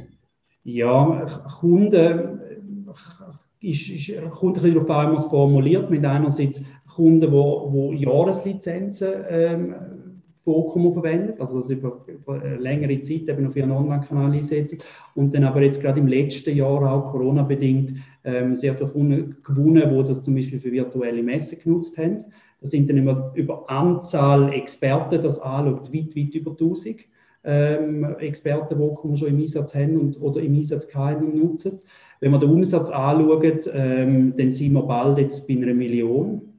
[0.64, 1.26] Ja,
[1.60, 2.40] Kunden
[3.60, 5.90] ist, ist, kommt ein bisschen darauf an, wie man es formuliert.
[5.90, 6.62] Mit einerseits
[6.94, 9.76] Kunden, die wo, wo Jahreslizenzen ähm,
[10.44, 14.80] Vorkommen verwendet, also das über, über längere Zeit eben auf ihren Online-Kanal einsetzen
[15.16, 17.94] und dann aber jetzt gerade im letzten Jahr auch Corona-bedingt
[18.26, 22.26] ähm, sehr Kunden gewonnen, die das zum Beispiel für virtuelle Messen genutzt haben.
[22.60, 27.02] Das sind dann immer über Anzahl Experten das anschaut, weit, weit über 1000
[27.46, 31.82] ähm, Experten, die schon im Einsatz haben und, oder im Einsatz haben und nutzen.
[32.20, 36.53] Wenn man den Umsatz anschaut, ähm, dann sind wir bald jetzt bei einer Million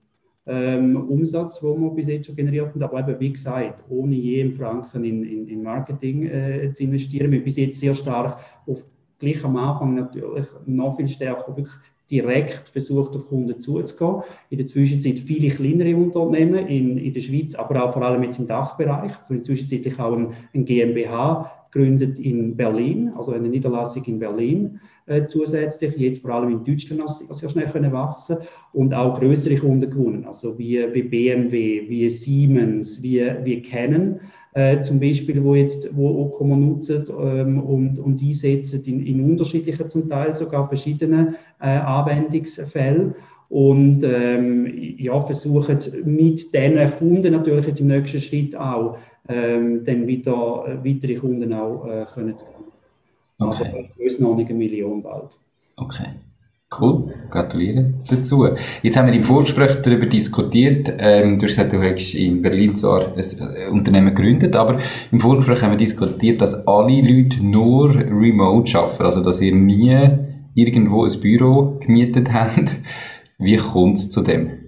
[0.47, 2.83] ähm, Umsatz, wo wir bis jetzt schon generiert haben.
[2.83, 7.31] Aber eben, wie gesagt, ohne je einen Franken in, in, in Marketing äh, zu investieren.
[7.31, 8.85] Wir bis jetzt sehr stark auf,
[9.19, 11.75] gleich am Anfang natürlich noch viel stärker wirklich
[12.11, 14.23] direkt versucht, auf Kunden zuzugehen.
[14.51, 18.39] In der Zwischenzeit viele kleinere Unternehmen in, in der Schweiz, aber auch vor allem jetzt
[18.39, 19.19] im Dachbereich.
[19.19, 24.19] Also in der Zwischenzeit auch ein, ein GmbH gegründet in Berlin, also eine Niederlassung in
[24.19, 28.39] Berlin äh, zusätzlich, jetzt vor allem in Deutschland sehr, sehr schnell können wachsen
[28.73, 34.21] und auch größere Kunden gewonnen, also wie, wie BMW, wie Siemens, wie, wie Canon.
[34.55, 39.89] Äh, zum Beispiel, wo jetzt wo Ocoma nutzen ähm, und, und einsetzen in, in unterschiedlichen,
[39.89, 43.17] zum Teil sogar verschiedenen äh, Anwendungsfällen
[43.49, 48.97] und ähm, ja, versuchen mit diesen Kunden natürlich jetzt im nächsten Schritt auch
[49.29, 52.47] ähm, dann wieder äh, weitere Kunden auch äh, können zu.
[53.39, 53.69] Okay.
[53.69, 55.31] Aber das noch eine Million bald.
[55.77, 56.07] Okay.
[56.81, 58.49] Cool, gratuliere dazu.
[58.83, 60.93] Jetzt haben wir im Vorgespräch darüber diskutiert.
[60.99, 64.79] Ähm, du hast gesagt, du hast in Berlin zwar ein äh, Unternehmen gegründet, aber
[65.13, 69.05] im Vorgespräch haben wir diskutiert, dass alle Leute nur remote arbeiten.
[69.05, 70.11] Also, dass ihr nie
[70.55, 72.77] irgendwo ein Büro gemietet habt.
[73.39, 74.64] Wie kommt es zu dem?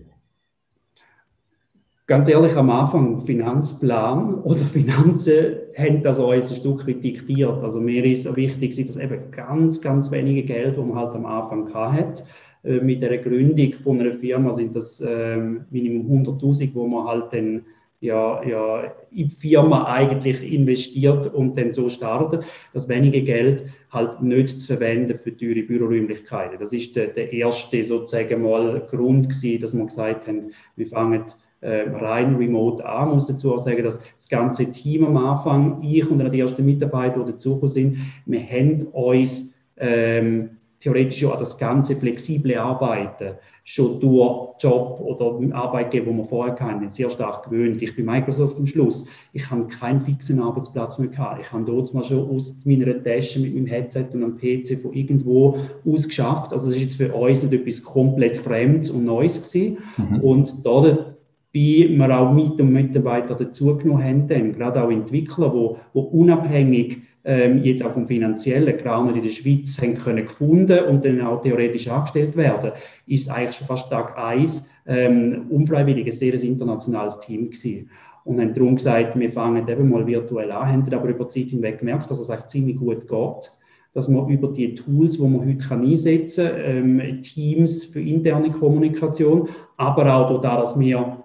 [2.06, 7.62] Ganz ehrlich, am Anfang Finanzplan oder Finanzen haben das uns ein Stück weit diktiert.
[7.62, 11.72] Also mir ist wichtig, dass eben ganz, ganz wenige Geld, das man halt am Anfang
[11.74, 12.24] hat.
[12.62, 17.32] Äh, mit der Gründung von einer Firma sind das ähm, Minimum 100.000, wo man halt
[17.32, 17.62] dann
[18.00, 24.22] ja, ja, in die Firma eigentlich investiert und dann so startet, das wenige Geld halt
[24.22, 26.58] nicht zu verwenden für teure Büroräumlichkeiten.
[26.60, 31.24] Das ist der, der erste sozusagen mal Grund gewesen, dass wir gesagt haben, wir fangen
[31.62, 33.08] rein remote an.
[33.08, 36.64] Ich muss dazu auch sagen, dass das ganze Team am Anfang, ich und die ersten
[36.64, 43.34] Mitarbeiter, die dazugekommen sind, wir haben uns ähm, theoretisch an das ganze flexible Arbeiten
[43.68, 47.82] schon durch Job oder Arbeitgeber, den wir vorher kannten, sehr stark gewöhnt.
[47.82, 49.06] Ich bin Microsoft am Schluss.
[49.32, 51.40] Ich habe keinen fixen Arbeitsplatz mehr gehabt.
[51.40, 54.92] Ich habe dort mal schon aus meiner Tasche mit meinem Headset und einem PC von
[54.92, 56.52] irgendwo aus geschafft.
[56.52, 59.78] Also das ist jetzt für uns nicht etwas komplett Fremdes und Neues gewesen.
[59.96, 60.20] Mhm.
[60.20, 61.15] Und da
[61.56, 67.64] wie wir auch Mit- und Mitarbeiter dazugenommen haben, gerade auch Entwickler, wo, wo unabhängig ähm,
[67.64, 71.88] jetzt auch vom finanziellen nicht in der Schweiz haben können gefunden und dann auch theoretisch
[71.88, 72.72] angestellt werden,
[73.06, 77.88] ist eigentlich schon fast Tag eins ähm, unfreiwillig ein sehr internationales Team gewesen.
[78.24, 81.50] Und haben darum gesagt, wir fangen eben mal virtuell an, haben aber über die Zeit
[81.52, 83.52] hinweg gemerkt, dass es eigentlich ziemlich gut geht
[83.94, 88.50] dass man über die Tools, die man heute kann einsetzen kann, ähm, Teams für interne
[88.50, 91.24] Kommunikation, aber auch dadurch, dass wir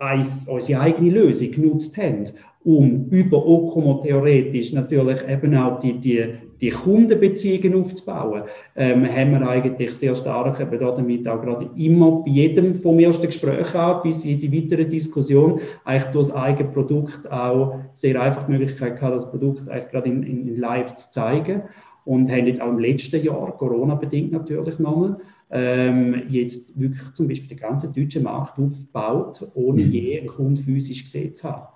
[0.00, 2.24] unsere eigene Lösung genutzt haben,
[2.64, 8.42] um über Okomo theoretisch natürlich eben auch die, die, die Kundenbeziehungen aufzubauen,
[8.76, 13.26] ähm, haben wir eigentlich sehr stark eben damit auch gerade immer bei jedem vom ersten
[13.26, 18.44] Gespräch an bis in die weitere Diskussion eigentlich durch das eigene Produkt auch sehr einfach
[18.46, 21.62] die Möglichkeit gehabt, das Produkt eigentlich gerade in, in, in live zu zeigen.
[22.06, 25.18] Und haben jetzt auch im letzten Jahr, Corona-bedingt natürlich nochmal,
[25.50, 29.90] ähm, jetzt wirklich zum Beispiel den ganzen deutschen Markt aufgebaut, ohne mhm.
[29.90, 31.66] je einen Kunden physisch gesehen zu haben.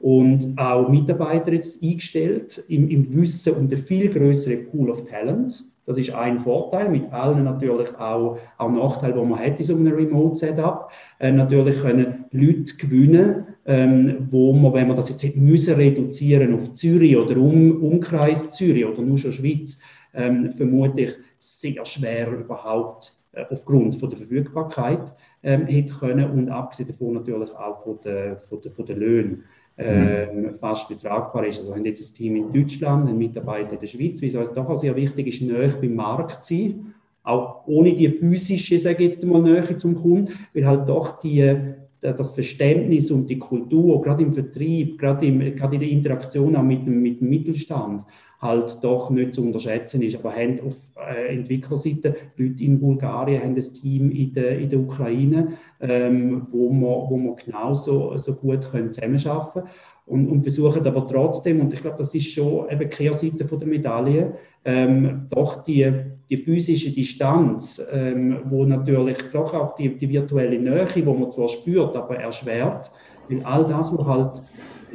[0.00, 5.64] Und auch Mitarbeiter jetzt eingestellt im, im Wissen um den viel größeren Pool of Talent.
[5.86, 9.76] Das ist ein Vorteil, mit allen natürlich auch, auch Nachteile, die man hat in so
[9.76, 10.90] einem Remote-Setup.
[11.20, 16.54] Äh, natürlich können Leute gewinnen, ähm, wo man, wenn man das jetzt hätte müssen reduzieren
[16.54, 19.78] auf Zürich oder um, Umkreis Zürich oder nur schon Schweiz,
[20.14, 23.12] ähm, vermutlich sehr schwer überhaupt
[23.50, 28.60] aufgrund von der Verfügbarkeit ähm, hätte können und abgesehen davon natürlich auch von den von
[28.60, 29.44] der, von der Löhnen.
[29.76, 31.58] Ähm, fast betragbar ist.
[31.58, 34.54] Also wir haben jetzt ein Team in Deutschland, einen Mitarbeiter in der Schweiz, wie es
[34.54, 36.94] doch auch sehr wichtig ist, näher beim Markt zu sein,
[37.24, 41.56] auch ohne die physische, sage ich jetzt mal, Nähe zum Kunden, weil halt doch die,
[42.00, 46.62] das Verständnis und die Kultur, gerade im Vertrieb, gerade, im, gerade in der Interaktion auch
[46.62, 48.04] mit dem, mit dem Mittelstand,
[48.44, 50.16] halt doch nicht zu unterschätzen ist.
[50.16, 54.78] Aber haben auf äh, Entwicklerseite Leute in Bulgarien, haben ein Team in der, in der
[54.78, 59.68] Ukraine, ähm, wo wir, wo wir genauso so gut können zusammenarbeiten können.
[60.06, 63.58] Und, und versuchen aber trotzdem, und ich glaube, das ist schon eben die Kehrseite von
[63.58, 64.34] der Medaille,
[64.66, 65.90] ähm, doch die,
[66.28, 71.48] die physische Distanz, ähm, wo natürlich doch auch die, die virtuelle Nähe, wo man zwar
[71.48, 72.90] spürt, aber erschwert,
[73.30, 74.42] weil all das, was halt,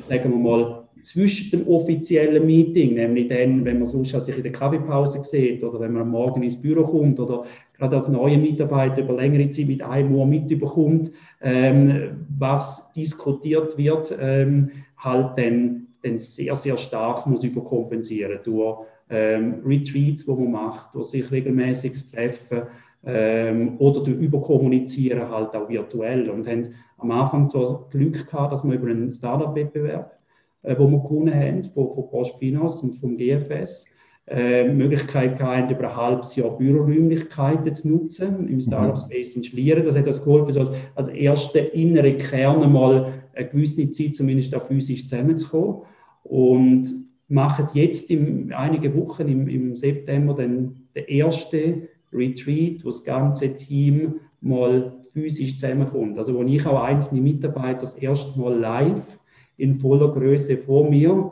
[0.07, 4.43] sagen wir mal, zwischen dem offiziellen Meeting, nämlich dann, wenn man sonst halt sich in
[4.43, 7.45] der Kaffeepause sieht oder wenn man am Morgen ins Büro kommt oder
[7.77, 14.15] gerade als neuer Mitarbeiter über längere Zeit mit einem Uhr mitbekommt, ähm, was diskutiert wird,
[14.19, 20.93] ähm, halt dann, dann sehr, sehr stark muss überkompensieren durch ähm, Retreats, die man macht,
[20.93, 22.63] durch sich regelmäßiges Treffen
[23.05, 26.29] ähm, oder durch Überkommunizieren halt auch virtuell.
[26.29, 30.18] Und haben am Anfang so Glück gehabt, dass wir über einen Startup-Wettbewerb
[30.63, 33.85] wo wir gewonnen haben, von, von Postfinos und vom GFS,
[34.27, 39.11] äh, Möglichkeit gehabt, über ein halbes Jahr Büroräumlichkeiten zu nutzen, im Startup mhm.
[39.11, 39.83] Space installieren.
[39.83, 44.53] Das hat das geholfen, so als, als erste innere Kern mal eine gewisse Zeit zumindest
[44.53, 45.81] auch physisch zusammenzukommen.
[46.23, 53.03] Und machen jetzt in einigen Wochen im, im September dann den ersten Retreat, wo das
[53.03, 56.17] ganze Team mal physisch zusammenkommt.
[56.17, 59.18] Also wo ich auch einzelne Mitarbeiter das erste Mal live
[59.59, 61.31] in voller Größe vor mir,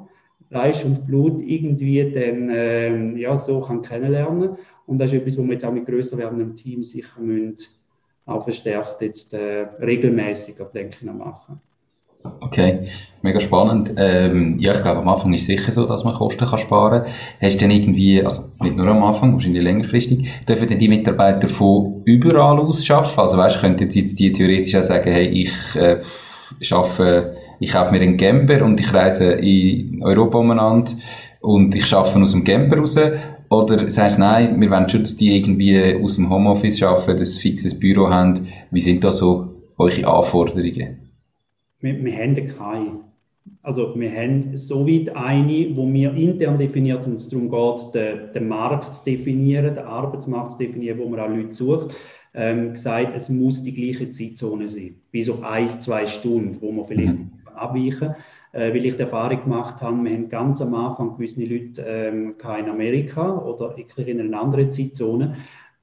[0.50, 4.58] Fleisch und Blut irgendwie dann ähm, ja, so kann kennenlernen.
[4.86, 7.58] Und das ist etwas, wo wir jetzt auch mit größer werdendem Team sicher müssen,
[8.26, 11.60] auch verstärkt jetzt äh, regelmäßiger, denke machen.
[12.42, 12.88] Okay,
[13.22, 13.94] mega spannend.
[13.98, 17.04] Ähm, ja, ich glaube, am Anfang ist es sicher so, dass man Kosten kann sparen
[17.04, 17.14] kann.
[17.42, 21.48] Hast du denn irgendwie, also nicht nur am Anfang, wahrscheinlich längerfristig, dürfen denn die Mitarbeiter
[21.48, 23.20] von überall aus arbeiten?
[23.20, 26.02] Also weißt, könnten jetzt die theoretisch auch sagen, hey, ich äh,
[26.72, 30.92] arbeite ich kaufe mir einen Camper und ich reise in Europa umeinander
[31.42, 32.96] und ich arbeite aus dem Camper raus.
[33.50, 37.26] Oder sagst du, nein, wir wollen schon, dass die irgendwie aus dem Homeoffice arbeiten, ein
[37.26, 38.48] fixes Büro haben.
[38.72, 41.12] Wie sind da so eure Anforderungen?
[41.80, 43.08] Wir, wir haben keine.
[43.62, 48.34] Also wir haben so weit eine, wo wir intern definiert und es darum geht, den,
[48.34, 51.96] den Markt zu definieren, den Arbeitsmarkt zu definieren, wo man auch Leute sucht
[52.38, 56.86] ähm, gesagt, es muss die gleiche Zeitzone sein, bis auf ein, zwei Stunden, wo man
[56.86, 57.32] vielleicht mhm.
[57.56, 58.16] abweichen,
[58.54, 62.36] äh, weil ich die Erfahrung gemacht habe, wir haben ganz am Anfang gewisse Leute ähm,
[62.60, 65.38] in Amerika oder in einer anderen Zeitzone,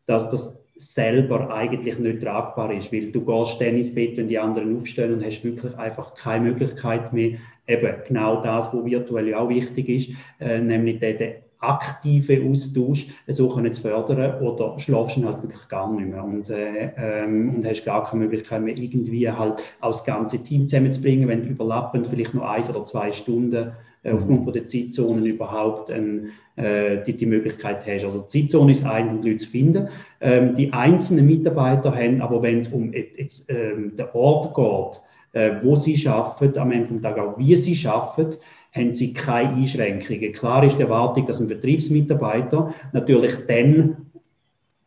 [0.07, 4.39] dass das selber eigentlich nicht tragbar ist, weil du gehst dann ins Bett, wenn die
[4.39, 9.49] anderen aufstehen und hast wirklich einfach keine Möglichkeit mehr, eben genau das, was virtuell auch
[9.49, 15.25] wichtig ist, äh, nämlich den, den aktive Austausch so können zu fördern oder schlafst du
[15.25, 19.31] halt wirklich gar nicht mehr und, äh, ähm, und hast gar keine Möglichkeit mehr irgendwie
[19.31, 23.73] halt das ganze Team zusammenzubringen, wenn du überlappend vielleicht nur eins oder zwei Stunden
[24.03, 24.17] äh, mhm.
[24.17, 28.05] aufgrund von der Zeitzonen überhaupt ein, äh, die, die Möglichkeit hast.
[28.05, 29.89] Also die Zeitzone ist ein, Leute zu finden.
[30.21, 35.01] Ähm, die einzelnen Mitarbeiter haben, aber wenn es um jetzt, ähm, den Ort geht,
[35.35, 38.37] äh, wo sie arbeiten, am Ende des Tages auch wie sie arbeiten,
[38.75, 40.33] haben sie keine Einschränkungen.
[40.33, 44.09] Klar ist die Erwartung, dass ein Vertriebsmitarbeiter natürlich dann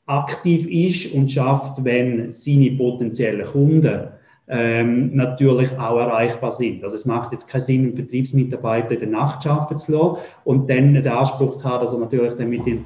[0.06, 4.10] aktiv ist und schafft, wenn seine potenziellen Kunden
[4.50, 6.84] ähm, natürlich auch erreichbar sind.
[6.84, 10.70] Also es macht jetzt keinen Sinn, einen Vertriebsmitarbeiter in der Nacht arbeiten zu lassen und
[10.70, 12.86] dann den Anspruch zu haben, dass er natürlich dann mit den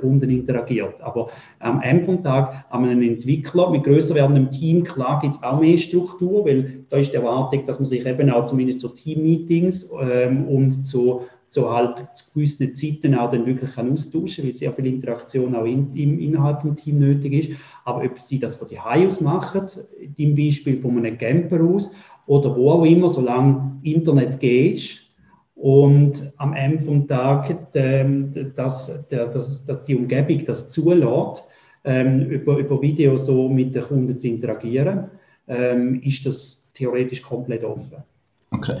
[0.00, 1.00] Kunden interagiert.
[1.00, 1.28] Aber
[1.60, 5.60] am Ende des Tages an einem Entwickler mit größer werdendem Team, klar gibt es auch
[5.60, 9.90] mehr Struktur, weil da ist die Erwartung, dass man sich eben auch zumindest zu Team-Meetings
[10.00, 14.72] ähm, und zu so halt zu gewissen Zeiten auch dann wirklich kann austauschen, weil sehr
[14.72, 17.58] viel Interaktion auch in, in, innerhalb des Teams nötig ist.
[17.84, 19.66] Aber ob sie das von die aus machen,
[20.16, 21.92] im Beispiel von einem Camper aus
[22.26, 25.00] oder wo auch immer, solange Internet geht
[25.54, 31.44] und am Ende vom Tag ähm, dass, dass, dass die Umgebung das zulässt,
[31.84, 35.10] ähm, über, über Video so mit den Kunden zu interagieren,
[35.48, 38.02] ähm, ist das theoretisch komplett offen.
[38.50, 38.80] Okay.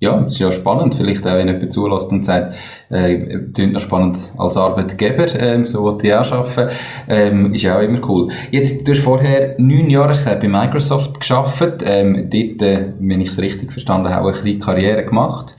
[0.00, 0.94] ja, ist ja spannend.
[0.94, 2.56] Vielleicht auch, wenn jemand zulässt und sagt,
[2.90, 6.74] äh, klingt noch spannend als Arbeitgeber, ähm, so was ich auch arbeiten,
[7.08, 8.30] ähm, ist ja auch immer cool.
[8.50, 13.28] Jetzt, du hast vorher neun Jahre gesagt, bei Microsoft geschafft, ähm, dort, äh, wenn ich
[13.28, 15.54] es richtig verstanden habe, auch eine kleine Karriere gemacht.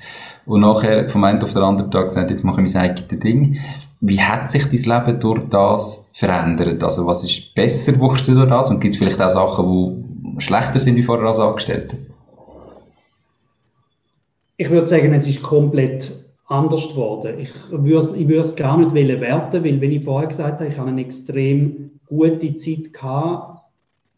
[0.45, 3.59] Und nachher, vom einen auf den anderen Tag gesagt, jetzt mache ich mein eigenes Ding.
[3.99, 6.83] Wie hat sich dein Leben durch das verändert?
[6.83, 8.69] Also, was ist besser geworden durch das?
[8.69, 10.03] Und gibt es vielleicht auch Sachen,
[10.37, 11.97] die schlechter sind wie vorher als Angestellte?
[14.57, 16.11] Ich würde sagen, es ist komplett
[16.47, 17.39] anders geworden.
[17.39, 20.77] Ich würde, ich würde es gar nicht werten, weil, wenn ich vorher gesagt habe, ich
[20.77, 23.63] habe eine extrem gute Zeit gehabt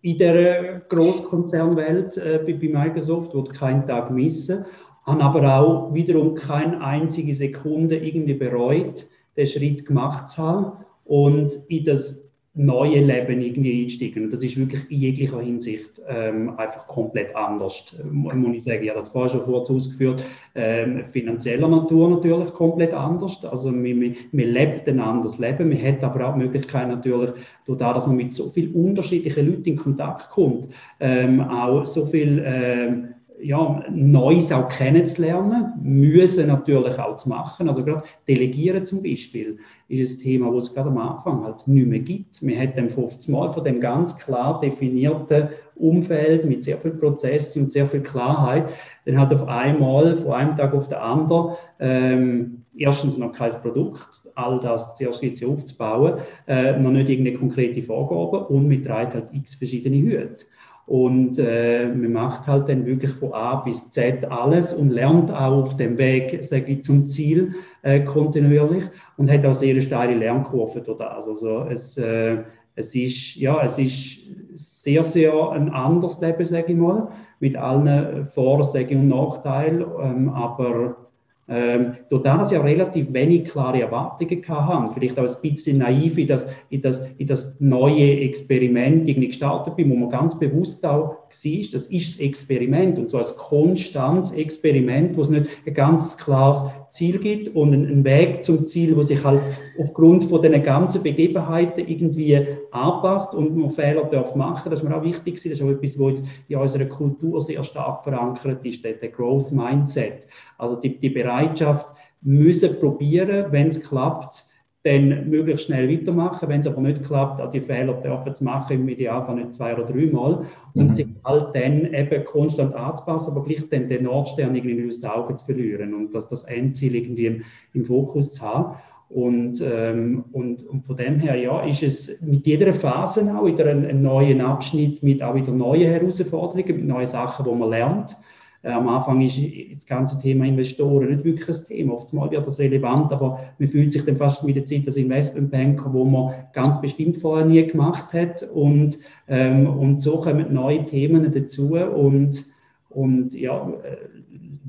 [0.01, 4.65] in der Großkonzernwelt äh, bei, bei Microsoft, wo keinen Tag missen,
[5.05, 10.71] habe aber auch wiederum keine einzige Sekunde irgendwie bereut, den Schritt gemacht zu haben
[11.05, 12.26] und in das
[12.57, 14.25] neue Leben irgendwie einsteigen.
[14.25, 17.95] Und das ist wirklich in jeglicher Hinsicht ähm, einfach komplett anders.
[18.01, 20.23] Ähm, muss ich sagen, ja, das war schon kurz ausgeführt.
[20.55, 23.45] Ähm, finanzieller Natur natürlich komplett anders.
[23.45, 25.69] Also man, man, man lebt ein anderes Leben.
[25.69, 27.31] Man hat aber auch die Möglichkeit natürlich,
[27.67, 30.67] dadurch, dass man mit so vielen unterschiedlichen Leuten in Kontakt kommt,
[30.99, 33.09] ähm, auch so viel ähm,
[33.41, 37.69] ja, Neues auch kennenzulernen, müssen natürlich auch zu machen.
[37.69, 41.87] Also gerade Delegieren zum Beispiel ist ein Thema, das es gerade am Anfang halt nicht
[41.87, 42.41] mehr gibt.
[42.41, 47.71] Wir hätten 50 Mal von dem ganz klar definierten Umfeld mit sehr viel Prozessen und
[47.71, 48.69] sehr viel Klarheit,
[49.05, 54.21] dann hat auf einmal, von einem Tag auf den anderen, ähm, erstens noch kein Produkt,
[54.35, 59.27] all das zuerst jetzt aufzubauen, äh, noch nicht irgendeine konkrete Vorgabe und mit drei halt
[59.33, 60.45] x verschiedene Hüte.
[60.87, 65.63] Und äh, man macht halt dann wirklich von A bis Z alles und lernt auch
[65.63, 68.85] auf dem Weg, sage ich, zum Ziel äh, kontinuierlich
[69.17, 71.27] und hat auch sehr steile Lernkurve durch das.
[71.27, 72.37] Also es, äh,
[72.75, 74.21] es ist, ja, es ist
[74.53, 77.09] sehr, sehr ein anderes Leben, sage ich mal,
[77.41, 81.06] mit allen Vor-, und Nachteilen, ähm, aber
[81.49, 86.27] ähm, durch das ja relativ wenig klare Erwartungen haben, vielleicht auch ein bisschen naiv in
[86.27, 91.07] das, in das, in das neue Experiment irgendwie gestartet bin, wo man ganz bewusst auch
[91.07, 96.17] war, das ist das Experiment und so als konstantes Experiment, wo es nicht ein ganz
[96.17, 99.41] klares Ziel gibt und einen Weg zum Ziel, wo sich halt
[99.77, 104.69] aufgrund von den ganzen Begebenheiten irgendwie anpasst und man Fehler darf machen.
[104.69, 105.35] Das ist mir auch wichtig.
[105.35, 109.09] Das ist auch etwas, was jetzt in unserer Kultur sehr stark verankert ist, der, der
[109.09, 110.27] Growth Mindset.
[110.57, 111.87] Also die, die Bereitschaft,
[112.21, 114.46] müssen probieren, wenn es klappt,
[114.87, 116.47] dann möglichst schnell weitermachen.
[116.49, 119.75] Wenn es aber nicht klappt, auch die Fehler dürfen zu machen, im Idealfall nicht zwei
[119.75, 120.45] oder dreimal.
[120.73, 120.93] Und mhm.
[120.93, 125.37] sich halt dann eben konstant anzupassen, aber gleich dann den Nordstern irgendwie aus den Augen
[125.37, 128.77] zu verlieren und das, das Endziel irgendwie im, im Fokus zu haben.
[129.09, 133.65] Und, ähm, und, und, von dem her ja, ist es mit jeder Phase auch wieder
[133.65, 138.17] ein, ein neuer Abschnitt mit auch wieder neuen Herausforderungen, mit neuen Sachen, die man lernt.
[138.63, 139.39] Äh, am Anfang ist
[139.73, 141.93] das ganze Thema Investoren nicht wirklich ein Thema.
[141.93, 145.93] Oftmals wird das relevant, aber man fühlt sich dann fast mit der Zeit als Investmentbanker,
[145.93, 148.43] wo man ganz bestimmt vorher nie gemacht hat.
[148.53, 152.45] Und, ähm, und so kommen neue Themen dazu und,
[152.89, 153.97] und ja, äh,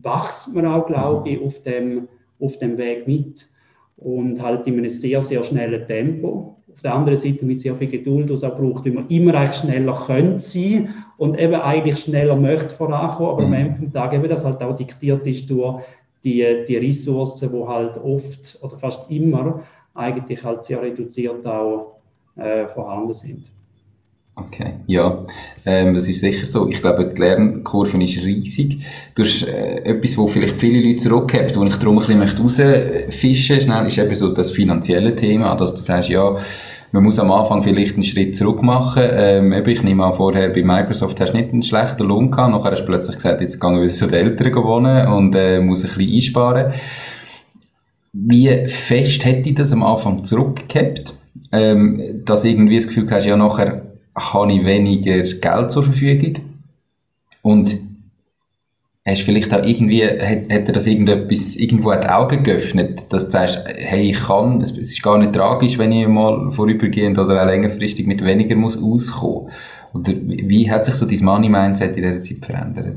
[0.03, 2.09] wächst man auch, glaube ich, auf dem,
[2.41, 3.49] auf dem Weg mit.
[3.97, 7.89] Und halt in einem sehr, sehr schnellen Tempo auf der anderen Seite mit sehr viel
[7.89, 12.37] Geduld, was auch braucht, wie man immer eigentlich schneller könnte sein und eben eigentlich schneller
[12.37, 13.53] möchte vorankommen, aber mhm.
[13.53, 15.83] am Ende des Tages eben das halt auch diktiert ist durch
[16.25, 19.62] die, die Ressourcen, die halt oft oder fast immer
[19.95, 21.99] eigentlich halt sehr reduziert auch
[22.37, 23.51] äh, vorhanden sind.
[24.37, 25.25] Okay, ja,
[25.66, 26.69] ähm, das ist sicher so.
[26.69, 28.79] Ich glaube, die Lernkurve ist riesig.
[29.16, 33.59] Du hast äh, etwas, wo vielleicht viele Leute zurückhabt, wo ich darum ein bisschen rausfischen
[33.59, 36.37] möchte, schnell, ist eben so das finanzielle Thema, dass du sagst, ja,
[36.93, 39.03] man muss am Anfang vielleicht einen Schritt zurück machen.
[39.11, 42.72] Ähm, ich nehme an, vorher bei Microsoft hast du nicht einen schlechten Lohn gehabt, nachher
[42.72, 45.91] hast du plötzlich gesagt, jetzt gehen wir zu den Eltern wohnen und äh, muss ein
[45.91, 46.72] bisschen einsparen.
[48.12, 51.14] Wie fest hätte ich das am Anfang zurückgehabt?
[51.53, 53.82] Ähm, dass irgendwie das Gefühl hast, ja, nachher
[54.14, 56.43] habe ich weniger Geld zur Verfügung.
[57.43, 57.76] Und
[59.11, 63.30] hast vielleicht auch irgendwie, hat, hat er das irgendetwas, irgendwo die Augen geöffnet, dass du
[63.30, 67.46] sagst, hey, ich kann, es, ist gar nicht tragisch, wenn ich mal vorübergehend oder auch
[67.46, 69.50] längerfristig mit weniger muss auskommen.
[69.94, 72.96] Oder wie hat sich so dein Money-Mindset in dieser Zeit verändert?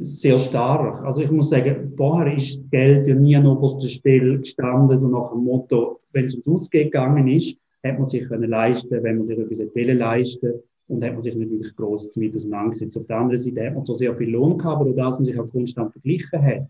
[0.00, 1.04] Sehr stark.
[1.04, 5.08] Also ich muss sagen, vorher ist das Geld ja nie an oberster Stelle gestanden, so
[5.08, 9.16] nach dem Motto, wenn es ums Ausgehen gegangen ist, hat man sich können leisten, wenn
[9.16, 10.54] man sich etwas leisten
[10.88, 12.96] und hat man sich nicht wirklich gross damit auseinandergesetzt.
[12.96, 15.38] Auf der anderen Seite hat man zwar sehr viel Lohn gehabt, aber dass man sich
[15.38, 16.68] auch konstant verglichen hat,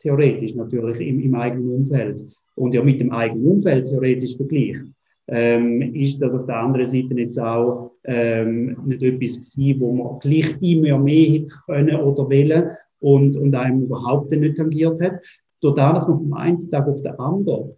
[0.00, 2.22] theoretisch natürlich im, im eigenen Umfeld
[2.56, 4.84] und ja mit dem eigenen Umfeld theoretisch vergleicht,
[5.28, 10.18] ähm, ist das auf der anderen Seite jetzt auch ähm, nicht etwas gewesen, wo man
[10.18, 15.20] gleich immer mehr hätte können oder wollen und, und einem überhaupt nicht tangiert hat.
[15.60, 17.70] Durch das, dass man vom einen Tag auf den anderen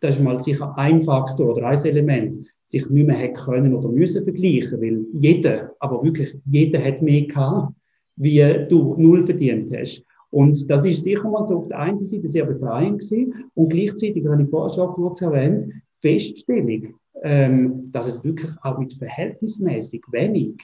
[0.00, 3.88] das ist mal sicher ein Faktor oder ein Element, sich nicht mehr hätte können oder
[3.88, 7.74] müssen vergleichen, weil jeder, aber wirklich jeder hat mehr gehabt,
[8.14, 10.04] wie du null verdient hast.
[10.30, 14.24] Und das ist sicher mal so auf der einen Seite sehr befreiend gewesen und gleichzeitig,
[14.24, 20.54] habe ich vorher schon kurz erwähnt, Feststellung, ähm, dass es wirklich auch mit verhältnismäßig wenig,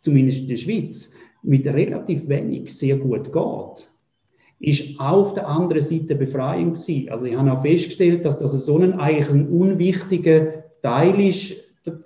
[0.00, 1.12] zumindest in der Schweiz,
[1.42, 3.90] mit relativ wenig sehr gut geht
[4.62, 7.08] ist auf der anderen Seite befreiend gewesen.
[7.08, 11.56] Also ich habe auch festgestellt, dass das so ein eigentlich ein unwichtiger Teil ist,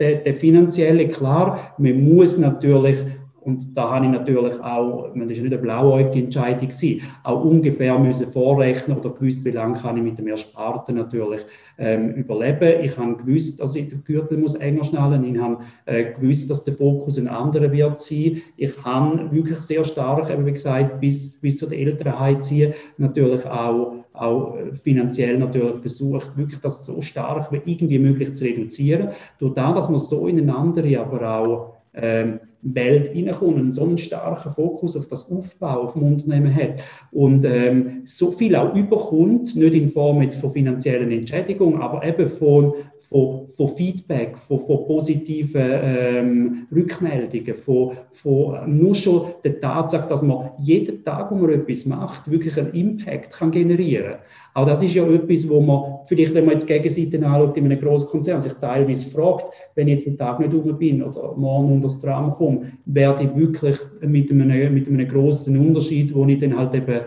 [0.01, 1.09] der, der finanzielle.
[1.09, 2.99] Klar, man muss natürlich
[3.45, 7.99] und da habe ich natürlich auch, das war nicht eine blauäugige Entscheidung, gewesen, auch ungefähr
[7.99, 11.43] müssen vorrechnen oder gewusst, wie lange kann ich mit dem Ersparten natürlich
[11.77, 12.83] ähm, überleben.
[12.83, 15.25] Ich habe gewusst, dass ich den Gürtel muss enger schnallen.
[15.25, 18.41] Ich habe äh, gewusst, dass der Fokus ein anderer wird sein.
[18.57, 23.45] Ich habe wirklich sehr stark, eben wie gesagt, bis, bis zu der Elternheit ziehen, natürlich
[23.45, 29.09] auch auch finanziell natürlich versucht, wirklich das so stark wie irgendwie möglich zu reduzieren.
[29.41, 34.53] Durch das, dass man so ineinander aber auch ähm, Welt reinkommt und so einen starken
[34.53, 36.83] Fokus auf das Aufbau auf dem Unternehmen hat
[37.13, 42.29] und ähm, so viel auch überkommt, nicht in Form jetzt von finanziellen Entschädigungen, aber eben
[42.29, 42.73] von,
[43.15, 50.23] von, von Feedback, von, von positiven ähm, Rückmeldungen, von, von nur schon der Tatsache, dass
[50.23, 54.19] man jeden Tag, wo man etwas macht, wirklich einen Impact kann generieren kann.
[54.55, 57.81] Auch das ist ja etwas, wo man vielleicht, wenn man jetzt Gegenseiten anschaut, in einem
[57.81, 59.45] grossen Konzern sich teilweise fragt,
[59.77, 63.23] wenn ich jetzt einen Tag nicht rum bin oder morgen unter das Tram komme, werde
[63.23, 66.99] ich wirklich mit einem, mit einem grossen Unterschied, wo ich dann halt eben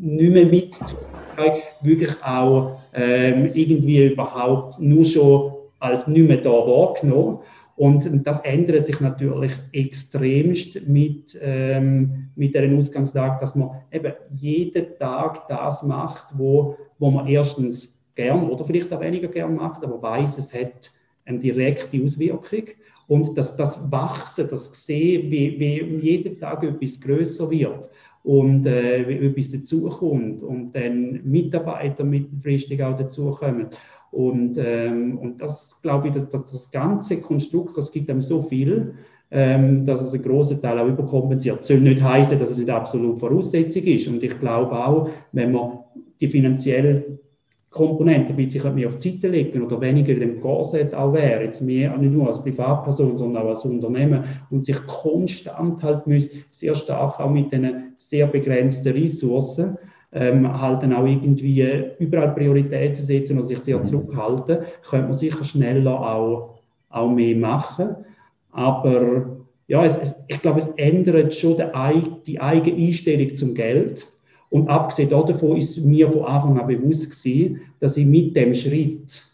[0.00, 0.76] nicht mehr mit
[1.82, 7.38] wirklich auch ähm, irgendwie überhaupt nur schon als nicht mehr da wahrgenommen.
[7.76, 14.96] Und das ändert sich natürlich extremst mit, ähm, mit der Ausgangslage, dass man eben jeden
[14.98, 20.00] Tag das macht, wo, wo man erstens gern oder vielleicht auch weniger gern macht, aber
[20.00, 20.90] weiß, es hat
[21.26, 22.64] eine direkte Auswirkung.
[23.08, 27.90] Und dass das Wachsen, das Sehen, wie, wie jeden Tag etwas größer wird
[28.26, 33.68] und äh, etwas dazukommt und dann Mitarbeiter mittelfristig auch dazukommen
[34.10, 38.94] und, ähm, und das, glaube ich, das, das ganze Konstrukt, das gibt einem so viel,
[39.30, 41.60] ähm, dass es einen großen Teil auch überkompensiert.
[41.60, 44.08] Das soll nicht heißen, dass es nicht absolut Voraussetzung ist.
[44.08, 45.78] Und ich glaube auch, wenn man
[46.20, 47.18] die finanzielle
[47.76, 51.44] Komponente ein bisschen mehr auf die Seite legen oder weniger in dem Korsett auch wäre,
[51.44, 56.38] jetzt mehr nicht nur als Privatperson, sondern auch als Unternehmen und sich konstant halt müsste,
[56.48, 59.76] sehr stark auch mit den sehr begrenzten Ressourcen
[60.12, 61.62] ähm, halt dann auch irgendwie
[61.98, 67.96] überall Prioritäten setzen und sich sehr zurückhalten, könnte man sicher schneller auch, auch mehr machen.
[68.52, 74.08] Aber ja, es, es, ich glaube, es ändert schon die, die eigene Einstellung zum Geld.
[74.50, 79.24] Und abgesehen davon ist mir von Anfang an bewusst gewesen, dass ich mit dem Schritt,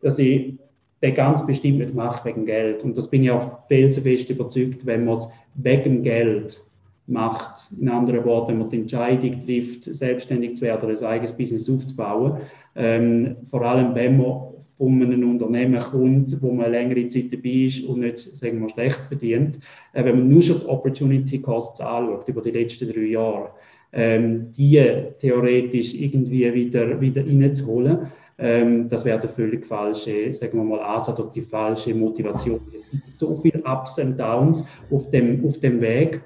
[0.00, 0.54] dass ich
[1.02, 2.82] den ganz bestimmt nicht mache wegen Geld.
[2.82, 6.60] Und das bin ich auch felsenfest überzeugt, wenn man es wegen Geld
[7.06, 7.68] macht.
[7.78, 12.38] In anderen Worten, wenn man die Entscheidung trifft, selbstständig zu werden ein eigenes Business aufzubauen.
[12.76, 17.84] Ähm, vor allem, wenn man von einem Unternehmen kommt, wo man längere Zeit dabei ist
[17.84, 19.58] und nicht, sagen wir, schlecht verdient.
[19.92, 23.50] Äh, wenn man nur schon die Opportunity Costs anschaut über die letzten drei Jahre,
[23.92, 24.80] ähm, die
[25.20, 28.06] theoretisch irgendwie wieder, wieder reinzuholen.
[28.38, 32.60] Ähm, das wäre der völlig falsche, sagen wir mal, Ansatz oder die falsche Motivation.
[32.72, 36.22] Es gibt so viele Ups und Downs auf dem, auf dem Weg,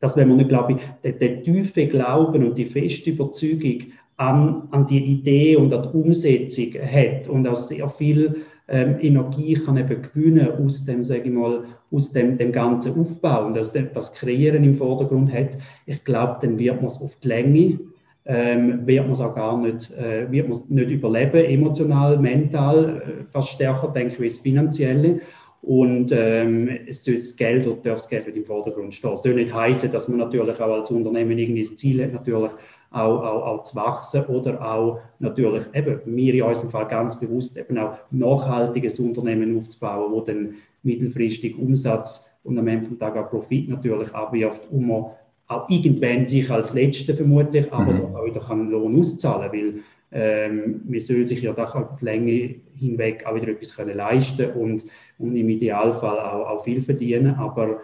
[0.00, 4.68] dass wenn man nicht, glaube ich, den, den tiefen Glauben und die feste Überzeugung an,
[4.70, 9.76] an die Idee und an die Umsetzung hat und auch sehr viel ähm, Energie kann
[9.76, 13.88] eben gewinnen aus dem, sage ich mal, aus dem, dem ganzen Aufbau und aus dem,
[13.92, 15.50] das Kreieren im Vordergrund hat,
[15.86, 17.78] ich glaube, dann wird man es auf die Länge,
[18.24, 23.50] ähm, wird man es auch gar nicht, äh, wird nicht überleben, emotional, mental, äh, fast
[23.50, 25.20] stärker denke ich, das Finanzielle.
[25.62, 29.10] Und ähm, es soll das Geld oder darf das Geld nicht im Vordergrund stehen.
[29.10, 32.52] Das soll nicht heißen, dass man natürlich auch als Unternehmen irgendwie das Ziel hat, natürlich
[32.90, 37.56] auch, auch, auch zu wachsen oder auch natürlich eben, wir in unserem Fall ganz bewusst
[37.56, 43.28] eben auch nachhaltiges Unternehmen aufzubauen, wo dann mittelfristig Umsatz und am Ende vom Tag auch
[43.30, 45.06] Profit natürlich abwirft, um
[45.48, 48.14] auch irgendwann sich als Letzte vermutlich, aber mhm.
[48.14, 49.74] auch wieder kann Lohn auszahlen, weil
[50.12, 54.50] ähm, man soll sich ja doch auf die Länge hinweg auch wieder etwas können leisten
[54.52, 54.84] und,
[55.18, 57.80] und im Idealfall auch, auch viel verdienen, aber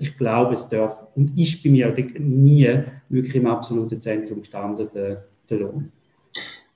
[0.00, 2.68] ich glaube, es darf und ist bei mir nie
[3.08, 5.90] wirklich im absoluten Zentrum gestanden, der, der Lohn.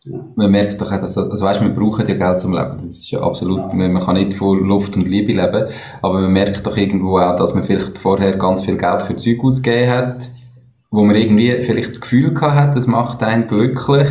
[0.05, 0.25] Ja.
[0.37, 2.77] Man merkt doch auch, dass, also weißt, wir brauchen ja Geld zum Leben.
[2.87, 3.73] Das ist ja absolut, ja.
[3.75, 5.67] Man, man, kann nicht von Luft und Liebe leben,
[6.01, 9.43] aber man merkt doch irgendwo auch, dass man vielleicht vorher ganz viel Geld für Zeug
[9.43, 10.29] ausgegeben hat,
[10.91, 14.09] wo man irgendwie vielleicht das Gefühl gehabt hat, das macht einen glücklich,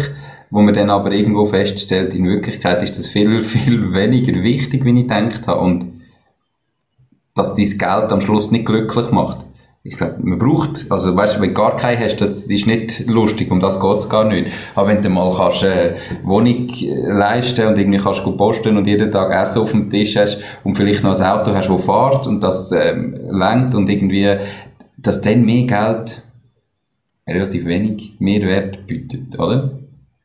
[0.52, 5.00] wo man dann aber irgendwo feststellt, in Wirklichkeit ist das viel, viel weniger wichtig, wie
[5.00, 5.62] ich gedacht habe.
[5.62, 5.95] Und
[7.36, 9.46] dass dein Geld am Schluss nicht glücklich macht.
[9.84, 13.52] Ich glaube, man braucht, also weißt wenn du gar keinen hast, das ist nicht lustig,
[13.52, 14.52] um das geht es gar nicht.
[14.74, 18.88] Aber wenn du mal kannst, äh, Wohnung äh, leisten und irgendwie kannst du posten und
[18.88, 22.26] jeden Tag Essen auf dem Tisch hast und vielleicht noch ein Auto hast, das fährt
[22.26, 24.38] und das ähm, lenkt und irgendwie,
[24.98, 26.24] dass dann mehr Geld
[27.28, 29.78] relativ wenig Mehrwert bietet, oder?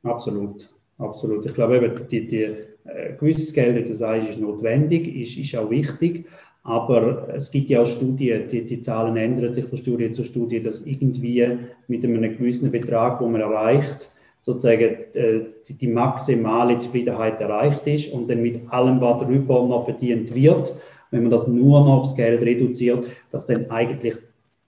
[0.04, 1.44] Absolut, absolut.
[1.44, 2.46] Ich glaube eben, die, die,
[2.84, 6.26] äh, gewisses Geld, wie du sagst, ist notwendig, ist, ist auch wichtig.
[6.62, 10.62] Aber es gibt ja auch Studien, die, die, Zahlen ändern sich von Studie zu Studie,
[10.62, 11.58] dass irgendwie
[11.88, 18.12] mit einem gewissen Betrag, wo man erreicht, sozusagen äh, die, die, maximale Zufriedenheit erreicht ist
[18.12, 20.74] und dann mit allem, was darüber noch verdient wird,
[21.10, 24.16] wenn man das nur noch aufs Geld reduziert, dass dann eigentlich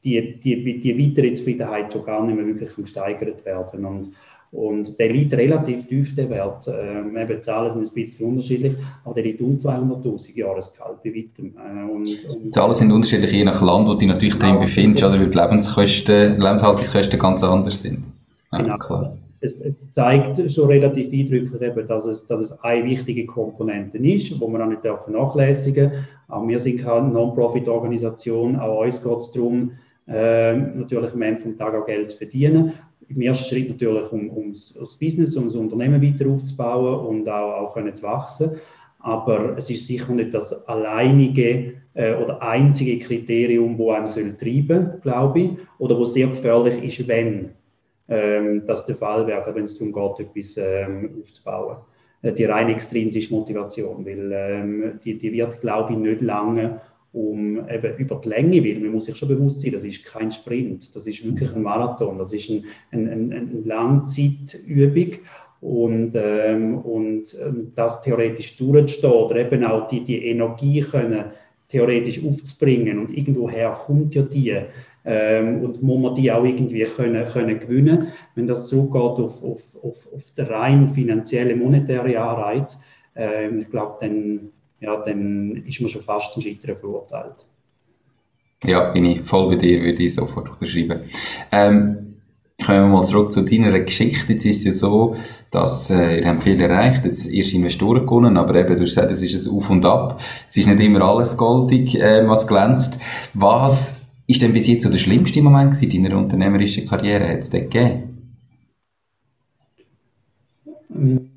[0.04, 3.84] die, die, die weitere Zufriedenheit schon gar nicht mehr wirklich gesteigert werden.
[3.84, 4.12] Und
[4.52, 6.68] und der liegt relativ tief, der Wert.
[6.68, 11.10] Ähm, eben, die Zahlen sind ein bisschen unterschiedlich, aber der liegt um 200.000 Jahresgehalt bei
[11.10, 11.54] weitem.
[11.56, 14.60] Äh, und, und die Zahlen sind unterschiedlich, je nach Land, wo du natürlich genau, drin
[14.60, 18.04] befindest, oder weil die Lebenskosten, Lebenshaltungskosten ganz anders sind.
[18.52, 18.76] Ja, genau.
[18.76, 19.16] Klar.
[19.40, 24.38] Es, es, zeigt schon relativ eindrücklich, eben, dass, es, dass es eine wichtige Komponente ist,
[24.38, 26.08] wo wir auch nicht vernachlässigen dürfen.
[26.28, 29.72] Auch wir sind keine Non-Profit-Organisation, auch uns geht es darum,
[30.06, 32.74] äh, natürlich am Ende vom Tag auch Geld zu verdienen
[33.08, 37.62] im ersten Schritt natürlich, um, um das Business, um das Unternehmen weiter aufzubauen und auch,
[37.62, 38.52] auch können zu wachsen.
[39.00, 45.00] Aber es ist sicher nicht das alleinige äh, oder einzige Kriterium, wo einem soll treiben,
[45.02, 47.50] glaube ich, oder wo sehr gefährlich ist, wenn
[48.08, 51.78] ähm, das der Fall wäre, wenn es darum geht, etwas ähm, aufzubauen.
[52.22, 56.80] Äh, die reine extrinsische Motivation, weil ähm, die, die wird, glaube ich, nicht lange
[57.12, 60.32] um eben über die Länge, weil man muss sich schon bewusst sein, das ist kein
[60.32, 65.18] Sprint, das ist wirklich ein Marathon, das ist ein, ein, ein, eine Langzeitübung
[65.60, 71.26] und, ähm, und ähm, das theoretisch durchzustehen oder eben auch die, die Energie können
[71.68, 74.56] theoretisch aufzubringen und irgendwoher kommt ja die
[75.04, 78.08] ähm, und muss man die auch irgendwie können, können gewinnen.
[78.34, 82.80] Wenn das zurückgeht auf, auf, auf, auf den rein finanziellen, monetären Anreiz,
[83.16, 84.50] ähm, ich glaube, dann
[84.82, 87.46] ja, dann ist man schon fast zum Scheitern verurteilt.
[88.64, 91.00] Ja, bin ich voll bei dir, würde ich sofort unterschreiben.
[91.50, 92.16] Ähm,
[92.64, 94.32] kommen wir mal zurück zu deiner Geschichte.
[94.32, 95.16] Jetzt ist es ja so,
[95.50, 99.10] dass äh, ihr habt viel erreicht, jetzt erst Investoren gewonnen, aber eben, du hast gesagt,
[99.10, 100.20] es ist ein Auf und Ab.
[100.48, 102.98] Es ist nicht immer alles goldig, äh, was glänzt.
[103.34, 107.28] Was ist denn bis jetzt so der schlimmste Moment in deiner unternehmerischen Karriere?
[107.28, 108.34] Hat es den gegeben?
[110.94, 111.31] Ähm,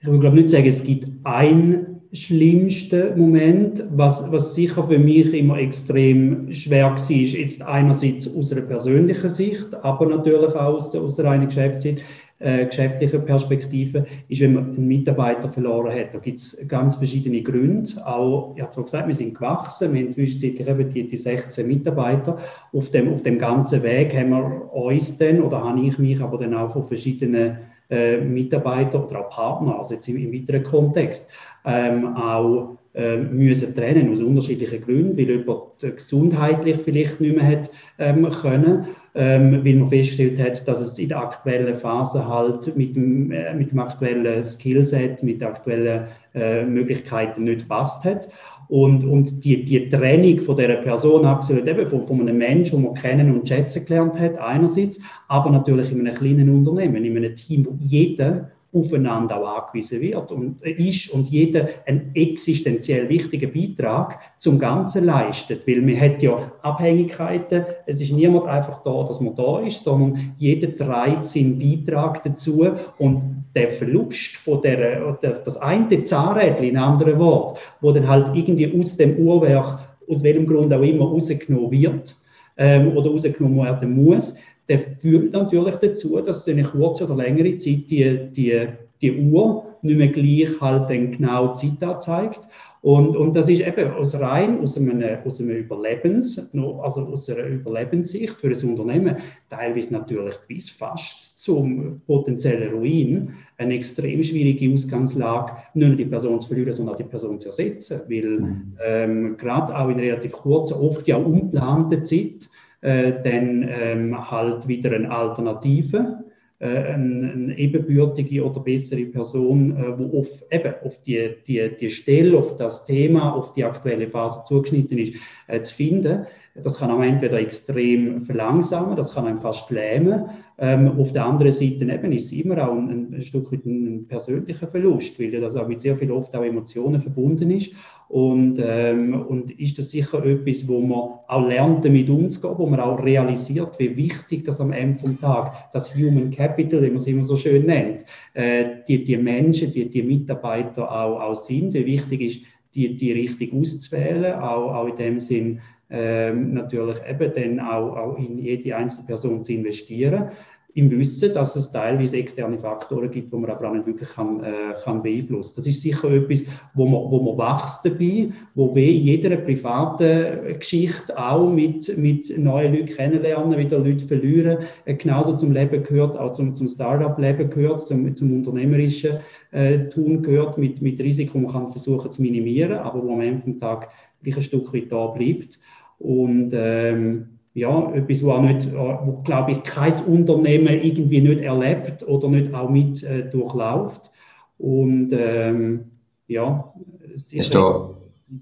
[0.00, 5.58] ich glaube nicht sagen, es gibt einen schlimmsten Moment, was, was sicher für mich immer
[5.58, 11.02] extrem schwer war, ist jetzt einerseits aus einer persönlichen Sicht, aber natürlich auch aus der,
[11.02, 12.00] aus der reinen Geschäftszeit,
[12.40, 16.14] äh, geschäftlichen Perspektive, ist, wenn man einen Mitarbeiter verloren hat.
[16.14, 17.90] Da gibt es ganz verschiedene Gründe.
[18.06, 21.66] Auch, ich habe schon gesagt, wir sind gewachsen, wir haben zwischenzeitlich eben die, die 16
[21.66, 22.38] Mitarbeiter.
[22.72, 26.38] Auf dem, auf dem ganzen Weg haben wir uns dann, oder habe ich mich aber
[26.38, 27.58] dann auch von verschiedenen
[27.90, 31.28] äh, Mitarbeiter oder auch Partner, also jetzt im, im weiteren Kontext,
[31.64, 37.70] ähm, auch ähm, müssen trennen aus unterschiedlichen Gründen, weil jemand gesundheitlich vielleicht nicht mehr hat
[37.98, 42.96] ähm, können, ähm, weil man festgestellt hat, dass es in der aktuellen Phase halt mit
[42.96, 48.28] dem, äh, mit dem aktuellen Skillset, mit den aktuellen äh, Möglichkeiten nicht passt hat.
[48.68, 52.84] Und, und die, die Trennung von dieser Person absolut eben von, von einem Menschen, den
[52.84, 57.34] man kennen und schätzen gelernt hat, einerseits, aber natürlich in einem kleinen Unternehmen, in einem
[57.34, 64.18] Team, wo jeder aufeinander auch angewiesen wird und ist und jeder einen existenziell wichtigen Beitrag
[64.36, 69.34] zum Ganzen leistet, weil man hat ja Abhängigkeiten, es ist niemand einfach da, dass man
[69.34, 76.04] da ist, sondern jeder trägt seinen Beitrag dazu und der Verlust von der, das eine
[76.04, 79.78] Zahnrädchen, in anderen Worten, wo dann halt irgendwie aus dem Uhrwerk,
[80.08, 82.16] aus welchem Grund auch immer, rausgenommen wird
[82.56, 84.36] ähm, oder rausgenommen werden muss,
[84.68, 88.66] der führt natürlich dazu, dass eine kurze oder längere Zeit die, die,
[89.00, 92.40] die Uhr nicht mehr gleich halt dann genau die Zeit anzeigt.
[92.80, 97.46] Und, und das ist eben aus rein aus einem, aus einem Überlebens, also aus einer
[97.46, 99.16] Überlebenssicht für das Unternehmen,
[99.50, 106.40] teilweise natürlich bis fast zum potenziellen Ruin, eine extrem schwierige Ausgangslage, nicht nur die Person
[106.40, 108.00] zu verlieren, sondern auch die Person zu ersetzen.
[108.08, 108.76] Weil mhm.
[108.84, 112.48] ähm, gerade auch in relativ kurzer, oft ja unplanter Zeit,
[112.80, 116.24] äh, dann ähm, halt wieder eine Alternative,
[116.64, 122.36] eine, eine, ebenbürtige oder bessere Person, äh, wo auf, eben auf die, die, die Stelle,
[122.36, 125.14] auf das Thema, auf die aktuelle Phase zugeschnitten ist,
[125.46, 126.26] äh, zu finden.
[126.62, 130.30] Das kann auch entweder extrem verlangsamen, das kann einem fast lähmen.
[130.58, 134.66] Ähm, auf der anderen Seite eben ist es immer auch ein, ein Stück ein, persönlicher
[134.66, 137.72] Verlust, weil das auch mit sehr viel oft auch Emotionen verbunden ist.
[138.08, 142.80] Und, ähm, und ist das sicher etwas, wo man auch lernt, damit umzugehen, wo man
[142.80, 147.06] auch realisiert, wie wichtig das am Ende vom Tag, das Human Capital, wie man es
[147.06, 151.84] immer so schön nennt, äh, die, die Menschen, die, die Mitarbeiter auch, auch sind, wie
[151.84, 152.40] wichtig ist,
[152.74, 158.18] die, die richtig auszuwählen, auch, auch in dem Sinn, ähm, natürlich eben dann auch, auch
[158.18, 160.30] in jede einzelne Person zu investieren
[160.78, 164.44] im Wissen, dass es teilweise externe Faktoren gibt, wo man aber auch nicht wirklich kann,
[164.44, 165.54] äh, kann beeinflussen.
[165.56, 170.56] Das ist sicher etwas, wo man, wo man wächst dabei, wo wir in jeder privaten
[170.58, 176.16] Geschichte auch mit, mit neuen Leuten kennenlernen, wieder Leute verlieren, äh, genauso zum Leben gehört,
[176.16, 179.18] auch zum, zum Start-up-Leben gehört, zum, zum unternehmerischen
[179.50, 183.42] äh, Tun gehört, mit, mit Risiko, man kann versuchen zu minimieren, aber wo am Ende
[183.42, 183.88] vom Tag
[184.22, 185.58] gleich ein Stück weit da bleibt.
[185.98, 192.06] Und ähm, ja, etwas, wo, auch nicht, wo glaube ich, kein Unternehmen irgendwie nicht erlebt
[192.06, 194.10] oder nicht auch mit äh, durchläuft.
[194.58, 195.90] Und ähm,
[196.26, 196.72] ja,
[197.16, 197.42] sehr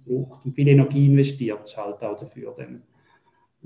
[0.05, 2.55] braucht und viel Energie investiert halt auch dafür.
[2.57, 2.83] Dann.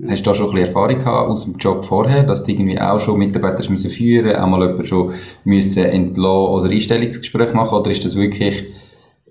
[0.09, 2.79] Hast du da schon ein bisschen Erfahrung gehabt aus dem Job vorher, dass du irgendwie
[2.79, 8.05] auch schon Mitarbeiter müssen führen, einmal jemanden schon müssen entlassen oder Einstellungsgespräch machen, oder ist
[8.05, 8.63] das wirklich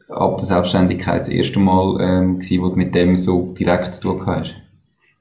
[0.08, 4.02] ab der Selbstständigkeit das erste Mal ähm, gewesen, wo du mit dem so direkt zu
[4.12, 4.54] tun hast?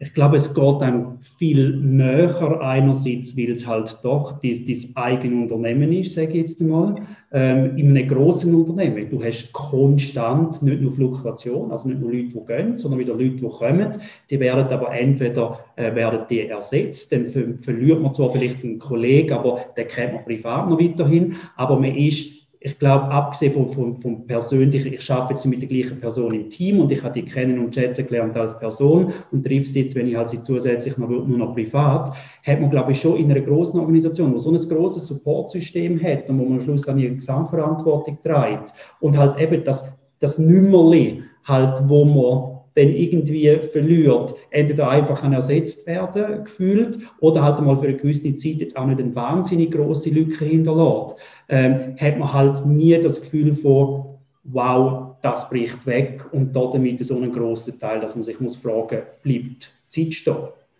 [0.01, 5.91] Ich glaube, es geht dann viel näher einerseits, weil es halt doch das eigene Unternehmen
[5.91, 7.01] ist, sage ich jetzt einmal.
[7.33, 12.29] Ähm, in einem großen Unternehmen, du hast konstant nicht nur Fluktuation, also nicht nur Leute,
[12.29, 13.97] die gehen, sondern wieder Leute, die kommen.
[14.29, 17.29] Die werden aber entweder äh, werden die ersetzt, dann
[17.59, 21.93] verliert man zwar vielleicht einen Kollegen, aber den kennt man privat noch weiterhin, aber man
[21.93, 26.33] ist ich glaube, abgesehen vom, vom, vom Persönlichen, ich arbeite jetzt mit der gleichen Person
[26.33, 29.83] im Team und ich habe die kennen und schätzen gelernt als Person und treffe sie
[29.83, 33.15] jetzt, wenn ich halt sie zusätzlich noch, nur noch privat, hat man, glaube ich, schon
[33.15, 36.81] in einer großen Organisation, wo so ein großes Supportsystem hat und wo man am Schluss
[36.81, 39.89] dann ihre Gesamtverantwortung trägt und halt eben das,
[40.19, 47.61] das Nümmerli halt, wo man dann irgendwie verliert, entweder einfach ersetzt werden, gefühlt, oder halt
[47.61, 51.15] mal für eine gewisse Zeit jetzt auch nicht eine wahnsinnig große Lücke hinterlässt
[51.49, 54.05] ähm, hat man halt nie das Gefühl von,
[54.43, 59.01] wow, das bricht weg und damit so einen großen Teil, dass man sich muss fragen,
[59.23, 60.35] bleibt Zeit stehen.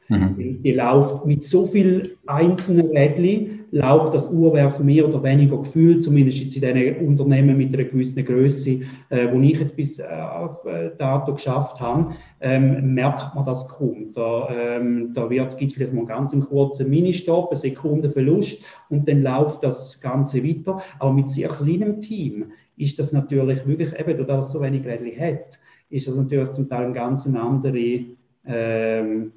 [0.07, 0.61] Mhm.
[0.63, 6.39] Die läuft mit so vielen einzelnen Rädchen, läuft das Uhrwerk mehr oder weniger gefühlt, zumindest
[6.39, 10.91] jetzt in diesen Unternehmen mit einer gewissen Größe, äh, wo ich jetzt bis äh, äh,
[10.97, 14.13] dato geschafft habe, ähm, merkt man das kaum.
[14.13, 19.07] Da, ähm, da gibt es vielleicht mal einen ganz kurzen Ministopp, eine Sekunde Verlust und
[19.07, 20.81] dann läuft das Ganze weiter.
[20.99, 25.19] Aber mit sehr kleinem Team ist das natürlich wirklich, eben, dass es so wenig Rädchen
[25.19, 25.59] hat,
[25.89, 28.05] ist das natürlich zum Teil eine ganz andere
[28.45, 29.31] ähm,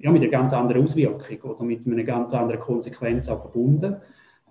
[0.00, 3.96] ja, mit einer ganz anderen Auswirkung oder mit einer ganz anderen Konsequenz auch verbunden.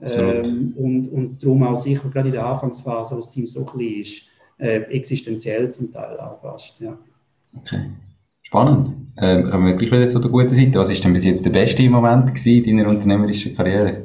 [0.01, 4.01] Ähm, und, und darum auch sicher, gerade in der Anfangsphase, wo das Team so klein
[4.01, 4.23] ist,
[4.57, 6.79] äh, existenziell zum Teil auch fast.
[6.79, 6.97] Ja.
[7.55, 7.91] Okay.
[8.41, 8.91] Spannend.
[9.17, 10.79] Ähm, kommen wir gleich wieder zu der guten Seite.
[10.79, 14.01] Was ist denn bis jetzt der beste Moment in deiner unternehmerischen Karriere?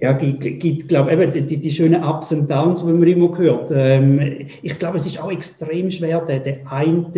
[0.00, 3.70] Ja, gibt, gibt glaube eben die, die schönen Ups und Downs, die man immer hört.
[3.74, 7.12] Ähm, ich glaube, es ist auch extrem schwer, den, den einen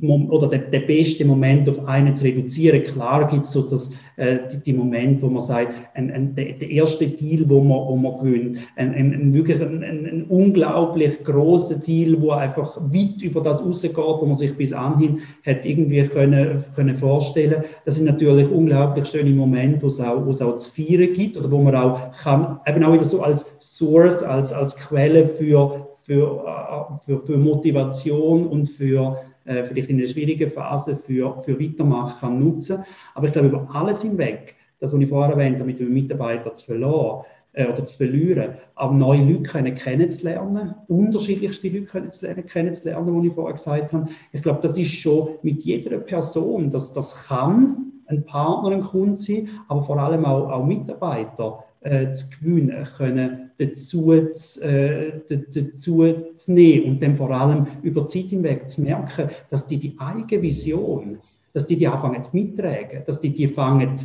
[0.00, 2.82] oder der, der beste Moment auf einen zu reduzieren.
[2.82, 6.54] Klar gibt es so das, äh, die, die Momente, wo man sagt, ein, ein, der,
[6.54, 10.24] der erste Deal, wo man, wo man gewinnt, ein, ein, ein wirklich ein, ein, ein
[10.28, 15.64] unglaublich großer Deal, wo einfach weit über das rausgeht, wo man sich bis anhin hat
[15.64, 17.64] irgendwie können, können vorstellen.
[17.84, 21.36] Das sind natürlich unglaublich schöne Momente, wo es auch, wo es auch zu feiern gibt
[21.36, 25.86] oder wo man auch kann, eben auch wieder so als Source, als, als Quelle für,
[26.02, 31.60] für, äh, für, für Motivation und für äh, vielleicht in einer schwierigen Phase für, für
[31.60, 32.84] Weitermachen kann nutzen.
[33.14, 36.52] Aber ich glaube, über alles hinweg, das, was ich vorher erwähnt habe, mit dem Mitarbeiter
[36.54, 37.24] zu verlieren,
[37.54, 43.34] äh, oder zu verlieren, aber neue Leute können kennenzulernen, unterschiedlichste Leute kennenzulernen, kennenzulernen, wie ich
[43.34, 44.08] vorher gesagt habe.
[44.32, 49.18] Ich glaube, das ist schon mit jeder Person, das, das kann ein Partner, ein Kunde
[49.18, 56.52] sein, aber vor allem auch, auch Mitarbeiter äh, zu gewinnen, können dazu, äh, dazu zu
[56.52, 60.42] nehmen und dann vor allem über die Zeit hinweg zu merken, dass die die eigene
[60.42, 61.18] Vision,
[61.52, 63.96] dass die die anfangen mittragen, dass die die fangen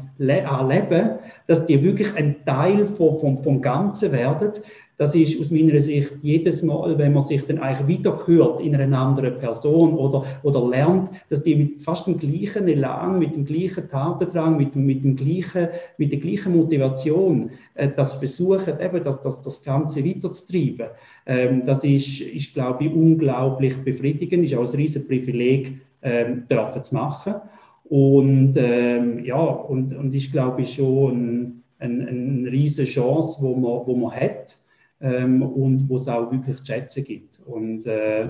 [0.45, 1.09] an leben,
[1.47, 4.51] dass die wirklich ein Teil vom, vom, vom Ganzen werden,
[4.97, 8.97] das ist aus meiner Sicht jedes Mal, wenn man sich dann eigentlich wiederhört in einer
[8.97, 13.87] anderen Person oder, oder lernt, dass die mit fast dem gleichen Elan, mit dem gleichen
[13.89, 15.67] Tatendrang, mit, mit, dem gleichen,
[15.97, 20.87] mit der gleichen Motivation äh, das versuchen, eben das, das, das Ganze weiterzutreiben.
[21.27, 26.83] Ähm, das ist, ist, glaube ich, unglaublich befriedigend, ist auch ein riesen Privileg, ähm, dürfen
[26.83, 27.35] zu machen.
[27.83, 33.55] Und ähm, ja, und, und ist, glaube ich, schon eine ein, ein riesige Chance, wo
[33.55, 34.57] man, wo man hat
[35.01, 37.39] ähm, und wo es auch wirklich zu schätzen gibt.
[37.45, 38.29] Und äh,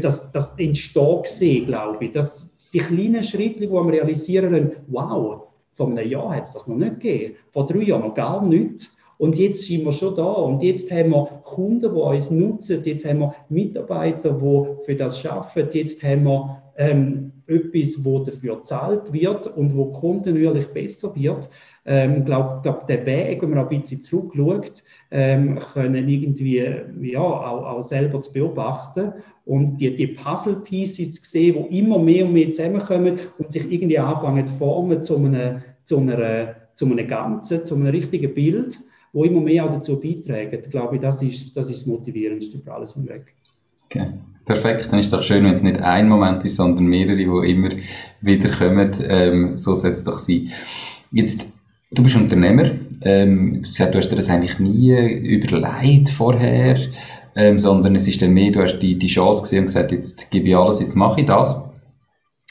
[0.00, 5.44] das, das entsteht glaube ich, dass die kleinen Schritte, die wir realisieren wow,
[5.74, 8.90] vor einem Jahr hat es das noch nicht gegeben, vor drei Jahren noch gar nicht.
[9.16, 13.04] Und jetzt sind wir schon da und jetzt haben wir Kunden, die uns nutzen, jetzt
[13.04, 19.12] haben wir Mitarbeiter, die für das arbeiten, jetzt haben wir ähm, etwas, wo dafür gezahlt
[19.12, 21.46] wird und wo kontinuierlich besser wird.
[21.46, 21.50] Ich
[21.86, 26.64] ähm, glaube, glaub, der Weg, wenn man ein bisschen zurückschaut, ähm, können irgendwie
[27.00, 29.12] ja, auch, auch selber zu beobachten
[29.44, 33.98] und die, die Puzzle-Pieces zu sehen, die immer mehr und mehr zusammenkommen und sich irgendwie
[33.98, 38.78] anfangen zu formen zu einem, zu einer, zu einem Ganzen, zu einem richtigen Bild,
[39.12, 40.58] wo immer mehr auch dazu beitragen.
[40.62, 43.34] Ich glaube, das ist das, ist das Motivierendste für alles hinweg.
[43.86, 44.08] Okay.
[44.44, 47.24] Perfekt, dann ist es doch schön, wenn es nicht ein Moment ist, sondern mehrere, die
[47.24, 47.68] immer
[48.22, 48.92] wieder kommen.
[49.06, 50.50] Ähm, so soll es doch sein.
[51.12, 51.52] Jetzt,
[51.90, 52.70] du bist Unternehmer.
[53.02, 56.78] Ähm, du sagst, du hast dir das eigentlich nie überlegt vorher,
[57.36, 60.30] ähm, sondern es ist dann mehr, du hast die, die Chance gesehen und gesagt, jetzt
[60.30, 61.56] gebe ich alles, jetzt mache ich das.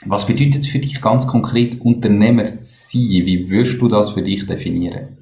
[0.05, 3.01] Was bedeutet es für dich ganz konkret, Unternehmer zu sein?
[3.01, 5.17] Wie würdest du das für dich definieren?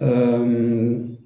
[0.00, 1.18] Ähm,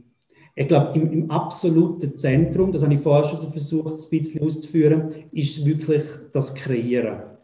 [0.54, 5.14] ich glaube, im, im, absoluten Zentrum, das habe ich vorher schon versucht, ein bisschen auszuführen,
[5.32, 7.35] ist wirklich das Kreieren.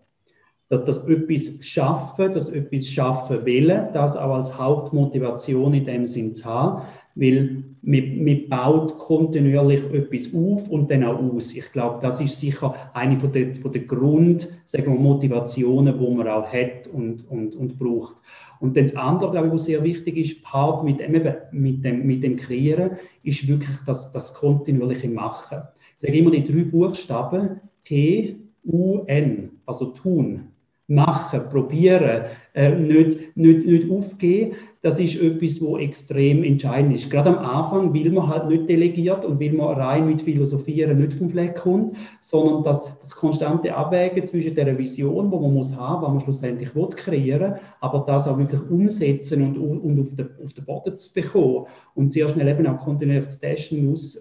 [0.73, 6.33] Dass das etwas schaffen, das etwas schaffen will, das auch als Hauptmotivation in dem Sinn
[6.33, 11.55] zu haben, weil man, man baut kontinuierlich etwas auf und dann auch aus.
[11.55, 16.14] Ich glaube, das ist sicher eine von der, von der Grund, sagen wir, Motivationen, die
[16.14, 18.16] man auch hat und, und, und braucht.
[18.59, 21.12] Und dann das andere, glaube ich, was sehr wichtig ist, Part mit dem,
[21.51, 22.93] mit dem, mit dem Kreieren,
[23.25, 25.59] ist wirklich das, das kontinuierliche Machen.
[25.99, 30.51] Ich sage immer die drei Buchstaben T, U, N, also tun,
[30.95, 32.22] machen, probieren,
[32.55, 37.09] äh, nicht, nicht, nicht aufgeben das ist etwas, wo extrem entscheidend ist.
[37.09, 41.12] Gerade am Anfang will man halt nicht delegiert und will man rein mit Philosophieren nicht
[41.14, 46.03] vom Fleck kommt, sondern das, das konstante Abwägen zwischen der Vision, die man muss haben,
[46.03, 50.53] was man schlussendlich will kreieren, aber das auch wirklich umsetzen und, und auf, den, auf
[50.53, 54.18] den Boden zu bekommen und sehr schnell eben auch kontinuierlich zu testen, aus,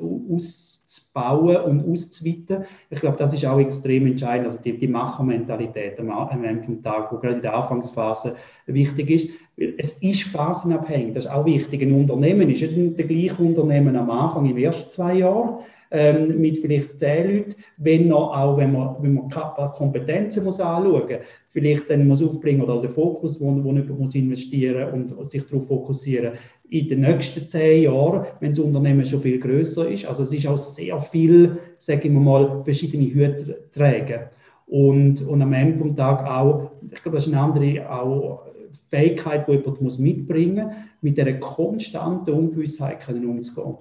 [0.92, 2.66] auszubauen und auszuweiten.
[2.90, 7.12] Ich glaube, das ist auch extrem entscheidend, also die, die Machermentalität am, Ende des Tages,
[7.12, 8.36] wo gerade in der Anfangsphase
[8.66, 9.30] wichtig ist
[9.78, 11.82] es ist phasenabhängig, das ist auch wichtig.
[11.82, 15.60] Ein Unternehmen ist nicht der gleiche Unternehmen am Anfang, im ersten zwei Jahren,
[15.92, 19.30] ähm, mit vielleicht zehn Leuten, wenn noch, auch wenn man, wenn man
[19.74, 21.20] Kompetenzen muss anschauen muss,
[21.50, 25.68] vielleicht dann muss aufbringen oder den Fokus, wo, wo jemand muss investieren und sich darauf
[25.68, 26.34] fokussieren,
[26.72, 30.06] in den nächsten zehn Jahren, wenn das Unternehmen schon viel größer ist.
[30.06, 34.30] Also es ist auch sehr viel, sagen wir mal, verschiedene Hüte tragen.
[34.68, 38.46] Und, und am Ende vom Tag auch, ich glaube, das ist eine andere auch
[38.90, 43.76] Fähigkeit, die jemand muss mitbringen muss, mit dieser konstanten Ungewissheit können umzugehen.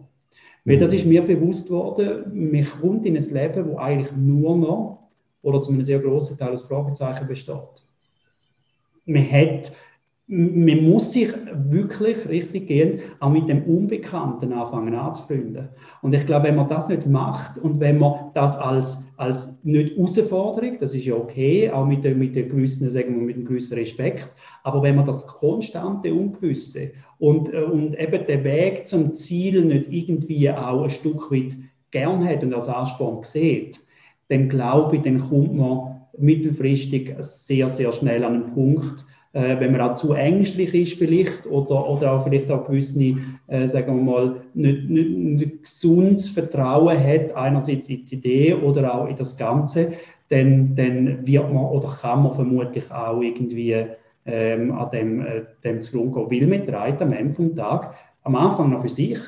[0.64, 5.08] Weil das ist mir bewusst worden, mich kommt in ein Leben, wo eigentlich nur noch
[5.42, 7.84] oder zu einem sehr großen Teil aus Fragezeichen besteht.
[9.06, 9.70] Man hat
[10.32, 11.28] man muss sich
[11.70, 15.70] wirklich richtig gehend auch mit dem Unbekannten anfangen anzufreunden.
[16.02, 19.96] Und ich glaube, wenn man das nicht macht und wenn man das als, als nicht
[19.96, 23.74] Herausforderung, das ist ja okay, auch mit, mit, der gewissen, sagen wir, mit einem gewissen
[23.74, 24.30] Respekt,
[24.62, 29.92] aber wenn man das konstante Ungewisse und, äh, und eben den Weg zum Ziel nicht
[29.92, 31.56] irgendwie auch ein Stück weit
[31.90, 33.80] gern hat und als Ansporn sieht,
[34.28, 39.72] dann glaube ich, dann kommt man mittelfristig sehr, sehr schnell an einen Punkt, äh, wenn
[39.72, 43.14] man auch zu ängstlich ist vielleicht oder, oder auch vielleicht auch gewisse,
[43.46, 48.94] äh, sagen wir mal, nicht, nicht, nicht gesundes Vertrauen hat, einerseits in die Idee oder
[48.94, 49.92] auch in das Ganze,
[50.30, 53.84] dann, dann wird man oder kann man vermutlich auch irgendwie
[54.26, 56.50] ähm, an dem, äh, dem zugrunde gehen.
[56.50, 57.88] Weil man trägt am Ende des Tages
[58.22, 59.18] am Anfang noch für sich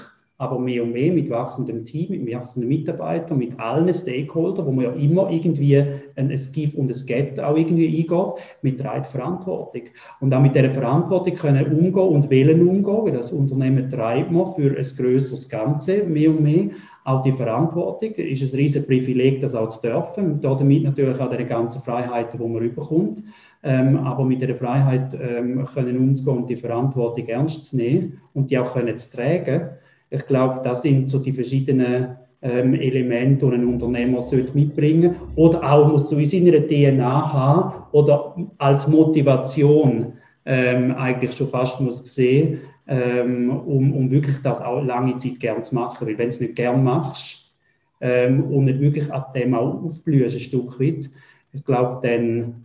[0.42, 4.86] aber mehr und mehr mit wachsendem Team, mit wachsenden Mitarbeitern, mit allen Stakeholdern, wo man
[4.86, 5.84] ja immer irgendwie
[6.16, 9.82] ein Give und ein Get auch irgendwie eingeht, mit der Verantwortung.
[10.20, 14.54] Und auch mit dieser Verantwortung können umgehen und wählen umgehen, weil das Unternehmen treibt man
[14.54, 16.70] für ein größeres Ganze, mehr und mehr.
[17.04, 20.32] Auch die Verantwortung ist ein riesen Privileg, das auch zu dürfen.
[20.32, 23.22] Und damit natürlich auch die ganzen Freiheiten, die man überkommt.
[23.64, 28.50] Ähm, aber mit der Freiheit ähm, können umzugehen und die Verantwortung ernst zu nehmen und
[28.50, 29.70] die auch können zu tragen
[30.12, 35.62] ich glaube, das sind so die verschiedenen ähm, Elemente, die ein Unternehmer sollte mitbringen oder
[35.70, 40.14] auch muss so in seiner DNA haben oder als Motivation
[40.44, 45.62] ähm, eigentlich schon fast muss sehen, ähm, um, um wirklich das auch lange Zeit gern
[45.62, 46.06] zu machen.
[46.06, 47.52] Weil wenn du es nicht gern machst
[48.00, 51.10] ähm, und nicht wirklich an dem auch aufblühst, ein Stück weit,
[51.52, 52.64] ich glaube, dann,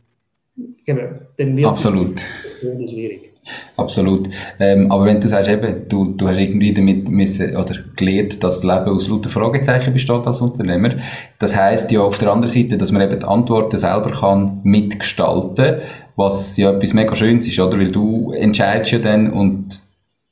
[1.37, 2.15] dann wird Absolut.
[2.17, 3.26] es schwierig.
[3.77, 4.27] Absolut.
[4.59, 8.61] Ähm, aber wenn du sagst, eben, du, du hast irgendwie damit müssen, oder gelernt, dass
[8.61, 10.95] das Leben aus lauter Fragezeichen besteht als Unternehmer.
[11.37, 15.81] Das heisst ja auf der anderen Seite, dass man eben die Antworten selber kann mitgestalten,
[16.15, 17.77] was ja etwas mega Schönes ist, oder?
[17.77, 19.79] Weil du entscheidest ja dann und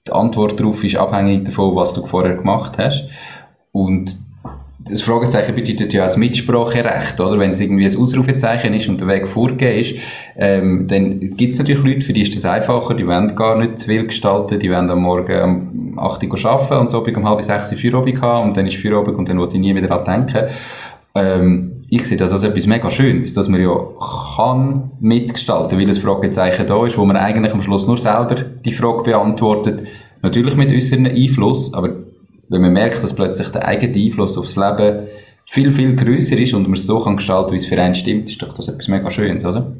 [0.07, 3.07] die Antwort darauf ist abhängig davon, was du vorher gemacht hast.
[3.71, 4.17] Und
[4.87, 7.39] das Fragezeichen bedeutet ja das Mitspracherecht, oder?
[7.39, 9.95] Wenn es irgendwie ein Ausrufezeichen ist und der Weg vorgegeben ist,
[10.37, 13.79] ähm, dann gibt es natürlich Leute, für die ist das einfacher, die wollen gar nicht
[13.79, 17.41] zu viel gestalten, die wollen am Morgen um 8 Uhr arbeiten und so um halb
[17.41, 20.23] sechs Uhr Feierabend haben und dann ist Feierabend und dann will ich nie wieder daran
[20.25, 20.49] denken.
[21.15, 23.75] Ähm, ich sehe das als etwas mega Schönes, dass man ja
[24.35, 28.73] kann mitgestalten, weil das Fragezeichen da ist, wo man eigentlich am Schluss nur selber die
[28.73, 29.87] Frage beantwortet.
[30.21, 32.04] Natürlich mit unserem Einfluss, aber
[32.49, 35.07] wenn man merkt, dass plötzlich der eigene Einfluss aufs Leben
[35.45, 38.29] viel, viel größer ist und man es so kann gestalten, wie es für einen stimmt,
[38.29, 39.71] ist doch das etwas mega Schönes, oder?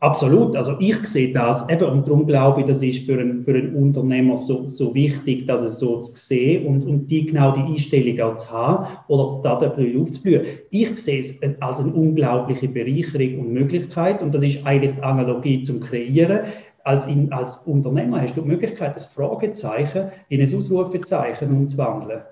[0.00, 0.56] Absolut.
[0.56, 3.74] Also ich sehe das eben und darum glaube ich, das ist für einen, für einen
[3.74, 8.18] Unternehmer so, so wichtig, dass es so zu sehen und, und die genau die Einstellung
[8.20, 10.42] auch zu haben oder da dafür aufzublühen.
[10.70, 15.60] Ich sehe es als eine unglaubliche Bereicherung und Möglichkeit und das ist eigentlich die Analogie
[15.60, 16.40] zum Kreieren
[16.84, 22.22] als, in, als Unternehmer hast du die Möglichkeit, das Fragezeichen in ein Ausrufezeichen umzuwandeln.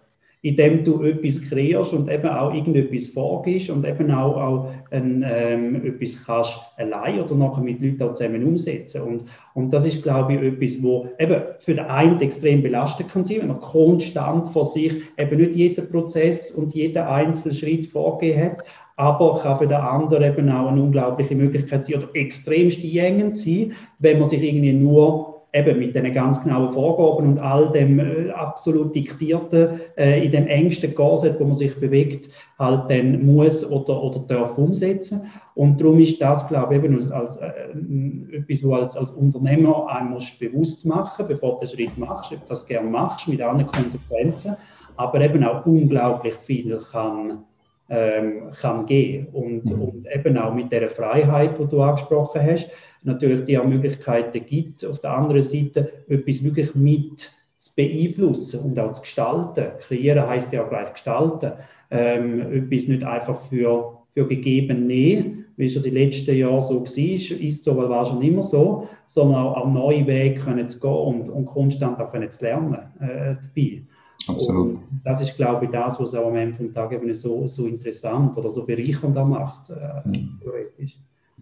[0.40, 5.84] Indem du etwas kreierst und eben auch irgendetwas vorgibst und eben auch, auch ein, ähm,
[5.84, 9.02] etwas kannst allein oder nachher mit Leuten auch zusammen umsetzen.
[9.02, 9.24] Und,
[9.54, 13.38] und das ist, glaube ich, etwas, wo eben für den einen extrem belastet kann sein,
[13.42, 18.64] wenn er konstant vor sich eben nicht jeden Prozess und jeden einzelnen Schritt vorgegeben hat,
[18.98, 23.72] aber kann für den anderen eben auch eine unglaubliche Möglichkeit sein oder extremst einengend sein,
[24.00, 28.30] wenn man sich irgendwie nur eben mit den ganz genauen Vorgaben und all dem äh,
[28.30, 32.28] absolut diktierten, äh, in dem engsten Korsett, wo man sich bewegt,
[32.58, 35.30] halt dann muss oder, oder darf umsetzen.
[35.54, 39.86] Und darum ist das, glaube ich, eben als, als äh, etwas, was als, als Unternehmer
[39.88, 43.66] einmal bewusst machen, bevor du den Schritt machst, ob du das gerne machst, mit allen
[43.66, 44.56] Konsequenzen,
[44.96, 47.44] aber eben auch unglaublich viel kann
[47.88, 49.28] ähm, kann gehen.
[49.32, 49.82] Und, mhm.
[49.82, 52.70] und eben auch mit der Freiheit, die du angesprochen hast,
[53.02, 58.78] natürlich die auch Möglichkeiten gibt, auf der anderen Seite etwas wirklich mit zu beeinflussen und
[58.78, 59.72] auch zu gestalten.
[59.80, 61.52] Kreieren heißt ja auch gleich gestalten.
[61.90, 66.80] Ähm, etwas nicht einfach für, für gegeben nehmen, wie es ja die letzten Jahre so
[66.82, 70.78] war, ist so, weil war schon immer so, sondern auch, auch neue Wege können zu
[70.78, 73.82] gehen und, und konstant auch können zu lernen äh, dabei.
[74.28, 74.74] Absolut.
[74.74, 77.66] Und das ist, glaube ich, das, was auch am Ende des Tages eben so, so
[77.66, 79.70] interessant oder so bereichernd macht.
[79.70, 80.38] Äh, mhm.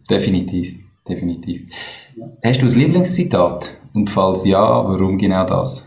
[0.08, 0.76] Definitiv,
[1.08, 1.70] definitiv.
[2.16, 2.28] Ja.
[2.44, 3.70] Hast du ein Lieblingszitat?
[3.94, 5.84] Und falls ja, warum genau das?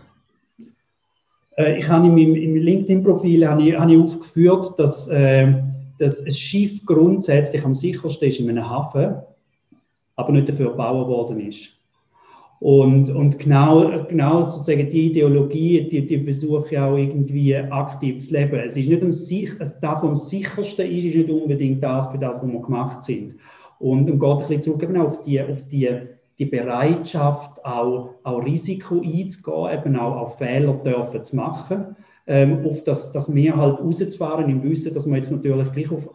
[1.58, 5.54] Äh, ich habe in meinem, meinem LinkedIn-Profil habe ich, habe ich aufgeführt, dass, äh,
[6.00, 9.16] dass ein Schiff grundsätzlich am sichersten ist in einem Hafen,
[10.16, 11.70] aber nicht dafür gebaut worden ist.
[12.60, 18.34] Und, und genau, genau sozusagen die Ideologie, die, die versuche ich auch irgendwie aktiv zu
[18.34, 18.60] leben.
[18.60, 22.41] Es ist nicht am, das, was am sichersten ist, ist nicht unbedingt das, für das,
[22.41, 23.36] was wir gemacht sind.
[23.80, 25.89] Und, und geht ein bisschen zurück auf die, auf die,
[26.38, 31.95] die Bereitschaft, auch, auch Risiko einzugehen, eben auch, auch Fehler dürfen zu machen,
[32.28, 36.14] ähm, auf das, das Meer halt rauszufahren, im Wissen, dass man jetzt natürlich gleich auf,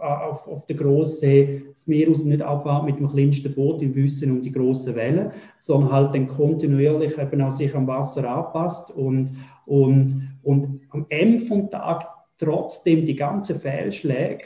[0.00, 4.30] auf, auf der grossen das Meer raus nicht abfahrt mit dem kleinsten Boot im Wissen
[4.30, 9.32] um die grossen Wellen, sondern halt dann kontinuierlich eben auch sich am Wasser anpasst und,
[9.66, 12.06] und, und am Ende vom Tag
[12.38, 14.44] trotzdem die ganzen Fehlschläge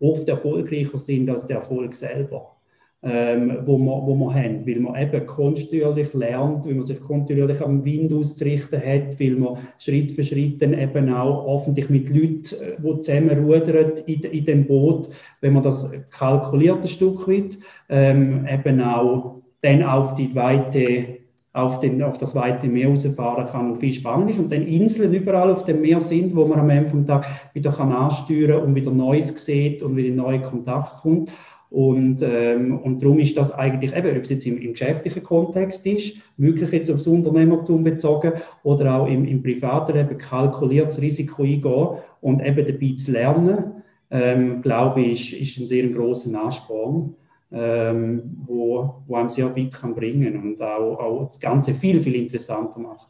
[0.00, 2.57] oft erfolgreicher sind als der Erfolg selber
[3.02, 7.60] ähm, wo, wir, wo wir haben, weil man eben kontinuierlich lernt, weil man sich kontinuierlich
[7.60, 12.54] am Wind auszurichten hat, weil man Schritt für Schritt dann eben auch hoffentlich mit Leuten,
[12.60, 17.58] äh, die zusammen rudern in, in dem Boot, wenn man das kalkuliert ein Stück weit,
[17.88, 21.18] ähm, eben auch dann auf die weite
[21.52, 25.50] auf, den, auf das weite Meer rausfahren kann, wo viel ist und dann Inseln überall
[25.50, 28.90] auf dem Meer sind, wo man am Ende vom Tag wieder kann ansteuern und wieder
[28.90, 31.32] Neues sieht und wieder neue Kontakt kommt.
[31.70, 35.84] Und, ähm, und darum ist das eigentlich, eben, ob es jetzt im, im, geschäftlichen Kontext
[35.84, 41.88] ist, wirklich jetzt aufs Unternehmertum bezogen oder auch im, im privaten Leben kalkuliertes Risiko eingehen
[42.22, 47.14] und eben dabei zu lernen, ähm, glaube ich, ist, ist ein sehr großer Ansporn,
[47.52, 52.14] ähm, wo, wo einem sehr weit kann bringen und auch, auch das Ganze viel, viel
[52.14, 53.08] interessanter macht.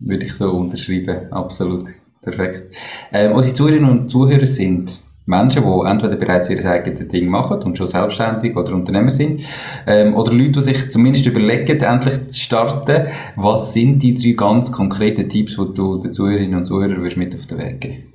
[0.00, 1.84] Würde ich so unterschreiben, absolut.
[2.22, 2.76] Perfekt.
[3.12, 7.78] Ähm, unsere Zuhörerinnen und Zuhörer sind Menschen, die entweder bereits ihr eigenes Ding machen und
[7.78, 9.42] schon selbstständig oder Unternehmer sind,
[9.86, 13.06] ähm, oder Leute, die sich zumindest überlegen, endlich zu starten.
[13.36, 17.46] Was sind die drei ganz konkreten Tipps, die du den Zuhörerinnen und Zuhörern mit auf
[17.46, 18.12] den Weg geben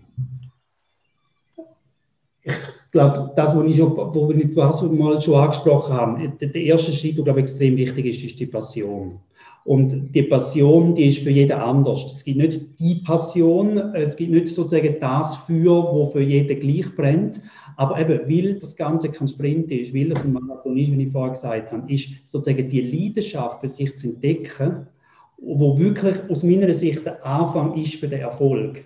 [2.44, 7.18] Ich glaube, das, was ich schon, wo wir mal schon angesprochen haben, der erste Schritt,
[7.18, 9.20] der glaube extrem wichtig ist, ist die Passion.
[9.68, 12.06] Und die Passion, die ist für jeden anders.
[12.10, 16.96] Es gibt nicht die Passion, es gibt nicht sozusagen das Für, wo für jeden gleich
[16.96, 17.42] brennt.
[17.76, 21.12] Aber eben, weil das Ganze kein Sprint ist, weil es ein Marathon ist, wie ich
[21.12, 24.88] vorher gesagt habe, ist sozusagen die Leidenschaft für sich zu entdecken,
[25.38, 28.86] wo wirklich aus meiner Sicht der Anfang ist für den Erfolg.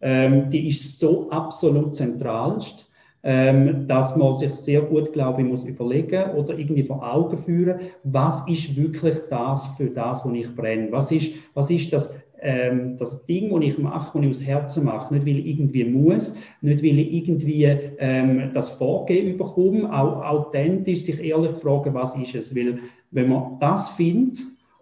[0.00, 2.88] Ähm, die ist so absolut zentralst
[3.28, 7.80] ähm, dass man sich sehr gut, glaube ich, muss überlegen oder irgendwie vor Augen führen,
[8.04, 10.92] was ist wirklich das für das, wo ich brenne?
[10.92, 14.84] Was ist, was ist das, ähm, das Ding, das ich mache, das ich aus Herzen
[14.84, 15.12] mache?
[15.12, 17.64] Nicht, weil ich irgendwie muss, nicht, weil ich irgendwie
[17.98, 22.54] ähm, das Vorgehen bekomme, auch authentisch sich ehrlich fragen, was ist es?
[22.54, 22.78] Weil,
[23.10, 24.38] wenn man das findet,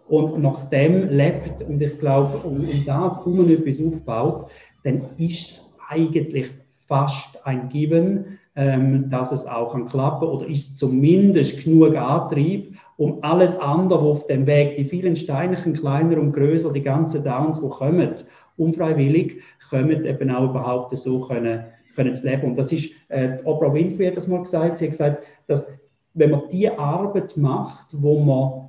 [0.07, 4.51] und nach dem lebt und ich glaube, um, um das um etwas aufbaut,
[4.83, 6.51] dann ist es eigentlich
[6.87, 13.19] fast ein Given, ähm, dass es auch kann klappen oder ist zumindest genug Antrieb, um
[13.23, 17.69] alles andere auf dem Weg, die vielen Steinchen kleiner und größer, die ganzen Downs, die
[17.69, 18.15] kommen,
[18.57, 21.65] unfreiwillig, kommen eben auch überhaupt so können,
[21.97, 22.49] können zu leben.
[22.49, 25.67] Und das ist, äh, Oprah Winfrey hat das mal gesagt, sie hat gesagt, dass
[26.15, 28.64] wenn man die Arbeit macht, wo man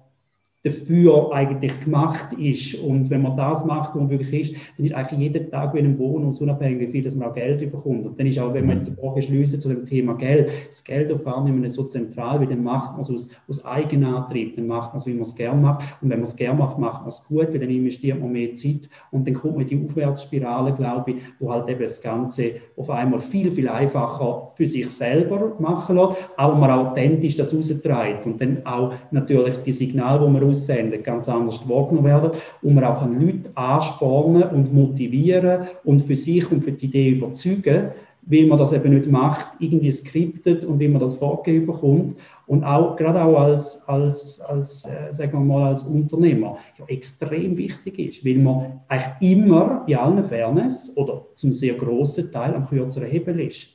[0.66, 2.76] dafür eigentlich gemacht ist.
[2.76, 5.80] Und wenn man das macht, wo man wirklich ist, dann ist eigentlich jeden Tag wie
[5.80, 8.06] ein Bonus, unabhängig wie viel dass man auch Geld bekommt.
[8.06, 10.84] Und dann ist auch, wenn man jetzt die Frage schließen zu dem Thema Geld, das
[10.84, 14.56] Geld auf gar nicht mehr so zentral, wie dann macht man es aus, aus Eigenantrieb,
[14.56, 15.86] dann macht man es, wie man es gerne macht.
[16.02, 18.56] Und wenn man es gerne macht, macht man es gut, weil dann investiert man mehr
[18.56, 22.54] Zeit und dann kommt man in die Aufwärtsspirale, glaube ich, wo halt eben das Ganze
[22.76, 28.26] auf einmal viel, viel einfacher für sich selber machen lässt, aber man authentisch das raustreibt
[28.26, 32.32] und dann auch natürlich die Signale, die man aussenden, ganz anders wahrgenommen werden
[32.62, 37.10] und man auch an Leute anspornen und motivieren und für sich und für die Idee
[37.10, 37.92] überzeugen,
[38.28, 42.16] weil man das eben nicht macht, irgendwie skriptet und wie man das vorgegeben bekommt
[42.48, 47.58] und auch gerade auch als, als, als äh, sagen wir mal, als Unternehmer ja, extrem
[47.58, 52.68] wichtig ist, weil man eigentlich immer bei allen Fairness oder zum sehr großen Teil am
[52.68, 53.75] kürzeren Hebel ist.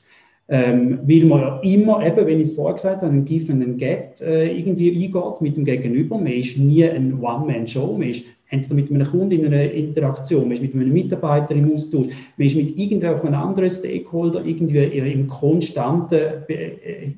[0.53, 3.78] Ähm, weil man ja immer, eben, wenn ich es vorher gesagt habe, einen Give and
[3.78, 6.18] Get äh, irgendwie eingeht mit dem Gegenüber.
[6.18, 7.96] Man ist nie ein One-Man-Show.
[7.96, 11.72] Man ist entweder mit einem Kunden in einer Interaktion, man ist mit einem Mitarbeiter im
[11.72, 16.72] Austausch, man ist mit irgendeinem anderen Stakeholder irgendwie im konstanten, äh,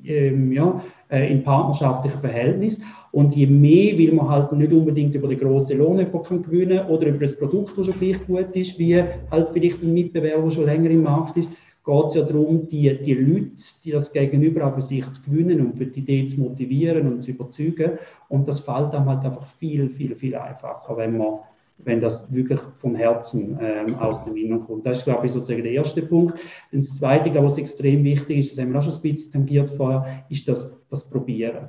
[0.06, 2.80] äh, ja, äh, in partnerschaftlichen Verhältnis.
[3.12, 7.08] Und je mehr will man halt nicht unbedingt über den grossen Lohn kann gewinnen oder
[7.08, 10.64] über das Produkt, das schon gleich gut ist, wie halt vielleicht ein Mitbewerber, der schon
[10.64, 11.48] länger im Markt ist,
[11.84, 13.50] geht es ja darum, die, die Leute,
[13.84, 17.22] die das Gegenüber auch für sich zu gewinnen und für die Idee zu motivieren und
[17.22, 17.98] zu überzeugen.
[18.28, 21.38] Und das fällt dann halt einfach viel, viel, viel einfacher, wenn man
[21.84, 24.86] wenn das wirklich vom Herzen ähm, aus dem Inneren kommt.
[24.86, 26.38] Das ist, glaube ich, sozusagen der erste Punkt.
[26.70, 29.32] Das Zweite, glaube ich, was extrem wichtig ist, das haben wir auch schon ein bisschen
[29.32, 31.68] tangiert vorher, ist das, das Probieren.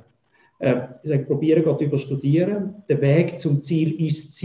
[0.60, 2.76] Äh, ich sage, probieren geht über Studieren.
[2.88, 4.40] Der Weg zum Ziel ist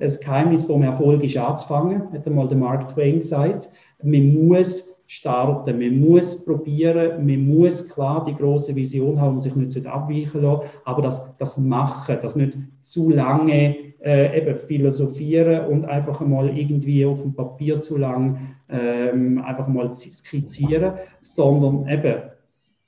[0.00, 3.70] Das Geheimnis vom Erfolg ist anzufangen, hat einmal der Mark Twain gesagt.
[4.02, 9.86] Man muss starten, man muss probieren, man muss klar die große Vision haben, sich nicht
[9.86, 16.20] abweichen lassen, aber das, das Machen, das nicht zu lange äh, eben philosophieren und einfach
[16.20, 22.14] mal irgendwie auf dem Papier zu lang ähm, einfach mal skizzieren, sondern eben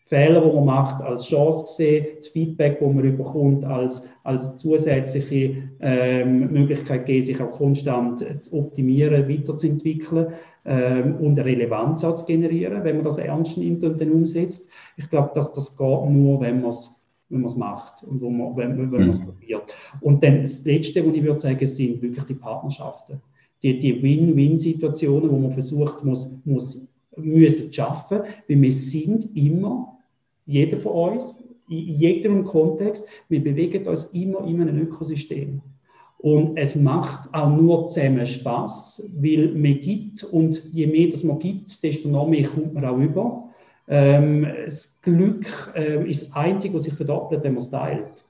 [0.06, 5.56] Fehler, die man macht, als Chance sehen, das Feedback, das man bekommt, als, als zusätzliche
[5.80, 10.28] ähm, Möglichkeit geben, sich auch konstant zu optimieren, weiterzuentwickeln
[10.64, 14.68] ähm, und eine Relevanz zu generieren, wenn man das ernst nimmt und dann umsetzt.
[14.96, 16.92] Ich glaube, dass das geht nur, wenn man es
[17.28, 19.24] wenn man es macht und wo man, wenn, wenn man es mhm.
[19.24, 19.74] probiert.
[20.00, 23.20] Und dann das Letzte, was ich würde sagen, sind wirklich die Partnerschaften.
[23.62, 26.86] Die, die Win-Win-Situationen, wo man versucht, muss, muss,
[27.16, 29.95] müssen zu schaffen, weil wir sind immer,
[30.46, 35.60] jeder von uns, in jedem Kontext, wir bewegen uns immer in einem Ökosystem.
[36.18, 41.38] Und es macht auch nur zusammen Spaß, weil man gibt und je mehr das man
[41.38, 43.50] gibt, desto mehr kommt man auch über.
[43.88, 48.24] Ähm, das Glück äh, ist das Einzige, was sich verdoppelt, wenn man es teilt.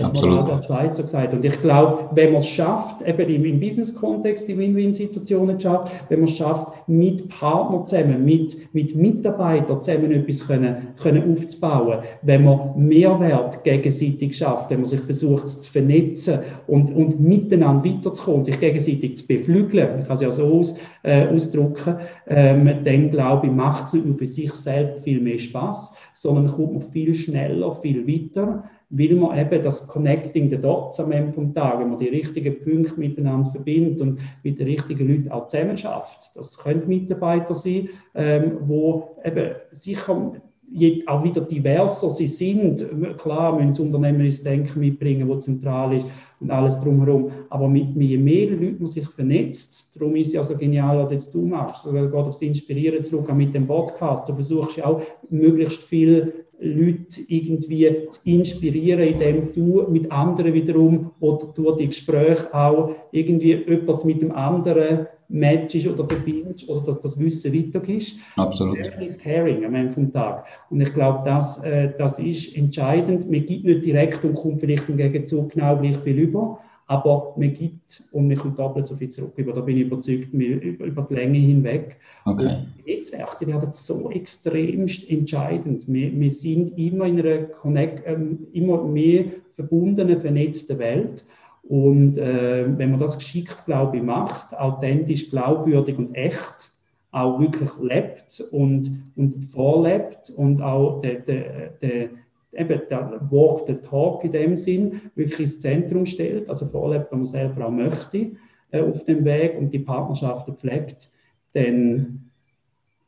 [0.00, 0.38] Das Absolut.
[0.38, 1.34] hat der Schweizer gesagt.
[1.34, 6.28] Und ich glaube, wenn man es schafft, eben im, Business-Kontext die Win-Win-Situationen schafft, wenn man
[6.28, 12.72] es schafft, mit Partnern zusammen, mit, mit Mitarbeitern zusammen etwas können, können aufzubauen, wenn man
[12.76, 19.18] Mehrwert gegenseitig schafft, wenn man sich versucht zu vernetzen und, und miteinander weiterzukommen, sich gegenseitig
[19.18, 21.96] zu beflügeln, ich kann es ja so aus, äh, ausdrücken,
[22.26, 26.46] ähm, dann glaube ich, macht es nicht nur für sich selbst viel mehr Spaß, sondern
[26.46, 31.32] kommt man viel schneller, viel weiter will man eben das Connecting the Dots am Ende
[31.32, 35.46] vom Tag, wenn man die richtigen Punkte miteinander verbindet und mit den richtigen Leuten auch
[35.46, 36.32] zusammen schafft.
[36.34, 40.32] Das können Mitarbeiter sein, ähm, wo eben sicher
[40.72, 42.84] je, auch wieder diverser sie sind.
[43.18, 46.06] Klar müssen das Unternehmen ins Denken mitbringen, wo zentral ist
[46.40, 47.30] und alles drumherum.
[47.50, 51.12] Aber mit je mehr Leuten man sich vernetzt, darum ist es ja so genial, was
[51.12, 51.84] jetzt du machst.
[51.84, 54.28] Du gehst aufs Inspirieren zurück mit dem Podcast.
[54.28, 61.10] Du versuchst ja auch möglichst viel Leute irgendwie zu inspirieren, indem du mit anderen wiederum
[61.20, 67.00] oder durch die Gespräche auch irgendwie jemand mit dem anderen matchst oder verbindest oder dass
[67.00, 68.16] das Wissen weitergibst.
[68.36, 68.78] Absolut.
[68.80, 70.44] Das ist Caring am Ende vom Tag.
[70.70, 73.30] Und ich glaube, das, äh, das ist entscheidend.
[73.30, 76.58] Man gibt nicht direkt und kommt vielleicht im Gegenzug genau gleich viel über,
[76.90, 79.34] aber man gibt und man kommt doppelt so viel zurück.
[79.36, 81.98] Über, da bin ich überzeugt, über, über die Länge hinweg.
[82.24, 82.46] Okay.
[82.46, 85.84] Und Netzwerke werden so extremst entscheidend.
[85.86, 91.24] Wir, wir sind immer in einer Connect, ähm, immer mehr verbundenen, vernetzten Welt.
[91.62, 96.72] Und äh, wenn man das geschickt, glaube ich, macht, authentisch, glaubwürdig und echt,
[97.12, 102.08] auch wirklich lebt und, und vorlebt und auch der, der, der
[102.52, 107.20] eben der Walk the Talk in dem Sinn wirklich ins Zentrum stellt, also vorlebt, wenn
[107.20, 108.32] man selber auch möchte
[108.70, 111.10] äh, auf dem Weg und die Partnerschaften pflegt,
[111.52, 112.30] dann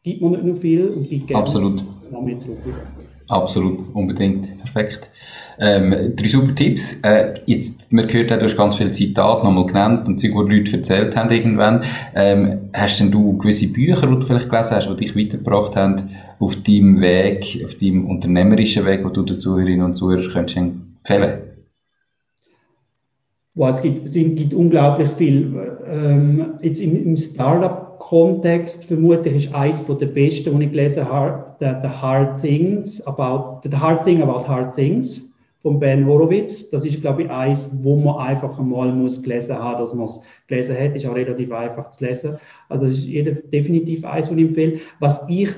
[0.02, 1.82] gibt man nicht nur viel und gibt gerne Absolut.
[2.10, 2.58] noch mehr zurück.
[3.28, 5.08] Absolut, unbedingt, perfekt.
[5.58, 7.00] Ähm, drei super Tipps.
[7.02, 10.76] Äh, jetzt, man gehört, du hast ganz viele Zitate nochmal genannt und Zeug, die Leute
[10.76, 11.82] erzählt haben irgendwann.
[12.14, 15.96] Ähm, hast denn du gewisse Bücher, die du vielleicht gelesen hast, die dich weitergebracht haben
[16.42, 21.38] auf deinem Weg, auf deinem unternehmerischen Weg, wo du den Zuhörerinnen und Zuhörern könntest empfehlen
[23.54, 25.78] Wow, es, gibt, es gibt unglaublich viel.
[25.86, 31.66] Ähm, jetzt im, im Startup-Kontext vermutlich ist eines der besten, die ich gelesen habe, the,
[31.82, 35.30] the Hard Things about the Hard Thing about Hard Things
[35.60, 36.70] von Ben Horowitz.
[36.70, 40.20] Das ist, glaube ich, eins, wo man einfach einmal muss gelesen haben, dass man es
[40.48, 40.96] gelesen hat.
[40.96, 42.36] Ist auch relativ einfach zu lesen.
[42.70, 44.80] Also das ist definitiv eins, was ich empfehle.
[44.98, 45.50] Was ich,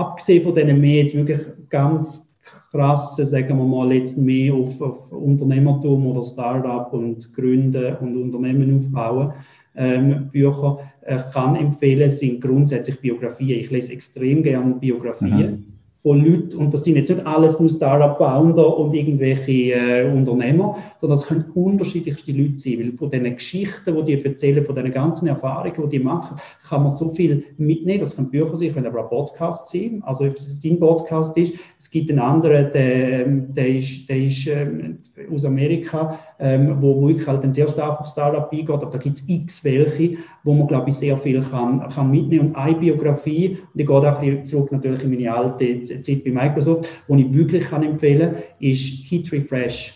[0.00, 2.36] abgesehen von denen mehr jetzt wirklich ganz
[2.70, 8.78] krasse, sagen wir mal, jetzt mehr auf, auf Unternehmertum oder Startup und Gründen und Unternehmen
[8.78, 9.32] aufbauen,
[9.76, 13.60] ähm, Bücher äh, kann empfehlen, sind grundsätzlich Biografien.
[13.60, 15.50] Ich lese extrem gerne Biografien.
[15.50, 15.69] Mhm
[16.02, 21.18] von Leuten, und das sind jetzt nicht alles nur Startup-Founder und irgendwelche äh, Unternehmer, sondern
[21.18, 25.28] das können unterschiedlichste Leute sein, weil von diesen Geschichten, die die erzählen, von diesen ganzen
[25.28, 28.00] Erfahrungen, die die machen, kann man so viel mitnehmen.
[28.00, 30.02] Das können Bücher sein, können aber auch Podcasts sein.
[30.06, 34.46] Also, ob es dein Podcast ist, es gibt einen anderen, der, der ist, der ist
[34.46, 34.98] ähm,
[35.30, 39.18] aus Amerika, ähm, wo wirklich halt dann sehr stark auf Startup eingeht, aber da gibt
[39.18, 42.48] es x welche, wo man, glaube ich, sehr viel kann, kann mitnehmen.
[42.48, 46.88] Und eine Biografie, und ich gehe auch zurück natürlich in meine alte Zeit bei Microsoft,
[47.08, 49.94] die ich wirklich kann empfehlen ist Hit Refresh.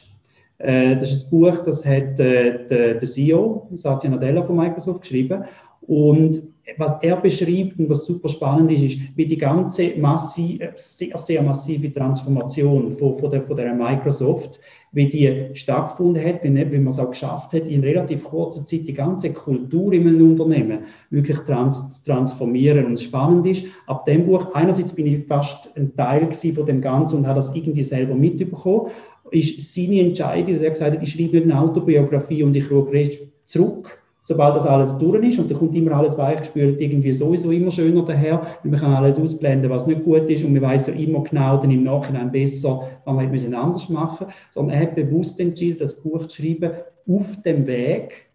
[0.58, 5.02] Äh, das ist ein Buch, das hat äh, der, der CEO, Satya Nadella von Microsoft,
[5.02, 5.44] geschrieben.
[5.82, 11.16] Und was er beschreibt und was super spannend ist, ist, wie die ganze massive, sehr,
[11.18, 14.60] sehr massive Transformation von, von, der, von der Microsoft,
[14.92, 18.86] wie die stattgefunden hat, wie, wie man es auch geschafft hat, in relativ kurzer Zeit
[18.86, 20.80] die ganze Kultur in einem Unternehmen
[21.10, 22.86] wirklich trans, zu transformieren.
[22.86, 27.18] Und spannend ist, ab dem Buch, einerseits bin ich fast ein Teil von dem Ganzen
[27.18, 28.90] und habe das irgendwie selber mitbekommen,
[29.30, 33.10] ist seine Entscheidung, dass er gesagt hat, ich schreibe eine Autobiografie und ich schaue
[33.44, 37.70] zurück sobald das alles durch ist und dann kommt immer alles weichgespült irgendwie sowieso immer
[37.70, 38.40] schöner daher.
[38.64, 40.42] Und man kann alles ausblenden, was nicht gut ist.
[40.42, 44.26] Und man weiß ja immer genau dann im Nachhinein besser, was man hätte anders machen
[44.52, 46.70] sondern er hat bewusst entschieden, das Buch zu schreiben
[47.06, 48.30] auf dem Weg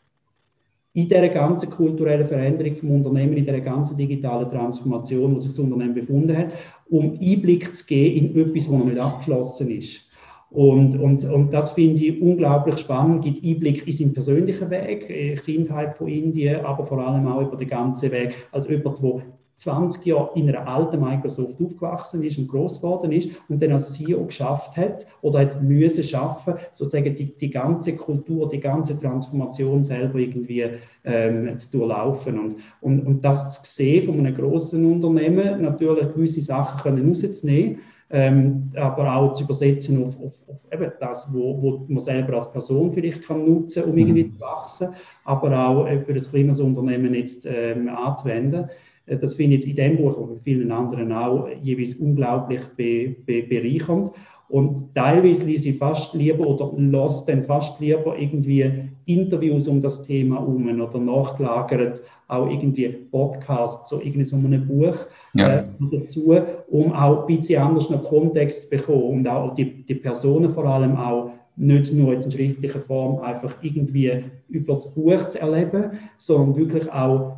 [0.93, 5.59] in dieser ganzen kulturellen Veränderung vom Unternehmen, in dieser ganzen digitalen Transformation, wo sich das
[5.59, 6.53] Unternehmen befunden hat,
[6.89, 10.08] um Einblick zu geben in etwas, was noch nicht abgeschlossen ist.
[10.51, 15.95] Und, und, und das finde ich unglaublich spannend, gibt Einblick in seinen persönlichen Weg, Kindheit
[15.95, 19.21] von Indien, aber vor allem auch über den ganzen Weg als jemand, der
[19.59, 23.93] 20 Jahre in einer alten Microsoft aufgewachsen ist und groß geworden ist und dann als
[23.93, 29.83] CEO geschafft hat oder hat müssen schaffen, sozusagen die, die ganze Kultur, die ganze Transformation
[29.83, 30.65] selber irgendwie
[31.03, 32.39] ähm, zu durchlaufen.
[32.39, 37.79] Und, und, und das zu sehen von einem großen Unternehmen, natürlich gewisse Sachen können rauszunehmen,
[38.11, 42.51] ähm, aber auch zu übersetzen auf, auf, auf eben das, wo, wo man selber als
[42.51, 44.33] Person vielleicht kann nutzen, um irgendwie mhm.
[44.35, 44.89] zu wachsen,
[45.25, 48.69] aber auch äh, für das kleines Unternehmen jetzt ähm, anzuwenden.
[49.05, 52.61] Äh, das finde ich jetzt in dem Buch und in vielen anderen auch jeweils unglaublich
[52.75, 54.11] be, be, bereichernd.
[54.49, 60.03] Und teilweise lese ich fast lieber oder lasse dann fast lieber irgendwie Interviews um das
[60.03, 64.95] Thema um oder nachgelagert auch irgendwie Podcasts, so irgendwie so ein Buch
[65.33, 65.57] ja.
[65.57, 66.35] äh, dazu,
[66.69, 70.65] um auch ein bisschen anders noch Kontext zu bekommen und auch die, die Personen vor
[70.65, 76.55] allem auch nicht nur in schriftlicher Form einfach irgendwie über das Buch zu erleben, sondern
[76.55, 77.33] wirklich auch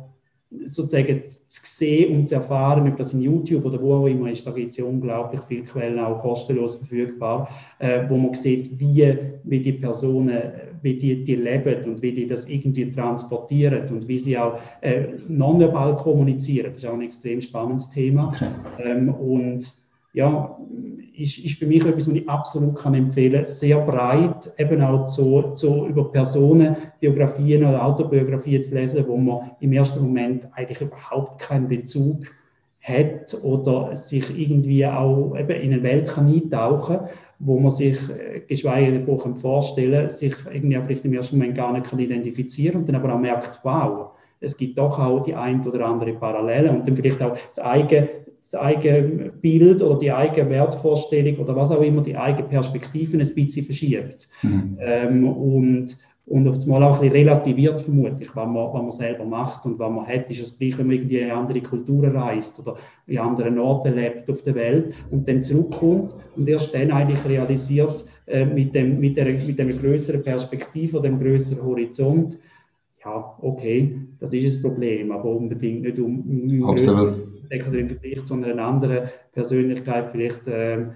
[0.66, 4.46] sozusagen zu sehen und zu erfahren, ob das in YouTube oder wo auch immer ist,
[4.46, 7.48] da gibt es ja unglaublich viele Quellen auch kostenlos verfügbar,
[7.78, 10.40] äh, wo man sieht, wie, wie die Personen,
[10.82, 15.08] wie die, die leben und wie die das irgendwie transportieren und wie sie auch äh,
[15.28, 16.72] nonverbal kommunizieren.
[16.72, 18.28] Das ist auch ein extrem spannendes Thema.
[18.28, 18.48] Okay.
[18.82, 19.81] Ähm, und
[20.12, 20.58] ja,
[21.16, 25.52] ist, ist für mich etwas, was ich absolut kann empfehlen Sehr breit, eben auch so,
[25.54, 31.68] so über Personenbiografien oder Autobiografien zu lesen, wo man im ersten Moment eigentlich überhaupt keinen
[31.68, 32.24] Bezug
[32.80, 37.08] hat oder sich irgendwie auch eben in eine Welt kann eintauchen kann,
[37.38, 41.72] wo man sich, äh, geschweige davon vorstellen sich irgendwie auch vielleicht im ersten Moment gar
[41.72, 44.10] nicht kann identifizieren und dann aber auch merkt, wow,
[44.40, 48.08] es gibt doch auch die ein oder andere Parallele und dann vielleicht auch das eigene
[48.52, 53.34] das eigene Bild oder die eigene Wertvorstellung oder was auch immer, die eigene Perspektive ein
[53.34, 54.28] bisschen verschiebt.
[54.42, 54.78] Mhm.
[54.80, 59.24] Ähm, und, und auf einmal auch ein bisschen relativiert, vermutlich, was man, was man selber
[59.24, 62.58] macht und was man hat, ist es gleich, wenn man irgendwie in andere Kulturen reist
[62.60, 62.76] oder
[63.06, 68.04] in anderen Orten lebt auf der Welt und dann zurückkommt und erst dann eigentlich realisiert,
[68.26, 72.38] äh, mit, dem, mit, der, mit dem größeren Perspektive, dem größeren Horizont,
[73.04, 78.34] ja, okay, das ist ein Problem, aber unbedingt nicht um, um Absolut extrem vielleicht zu
[78.34, 80.86] einer anderen Persönlichkeit vielleicht äh,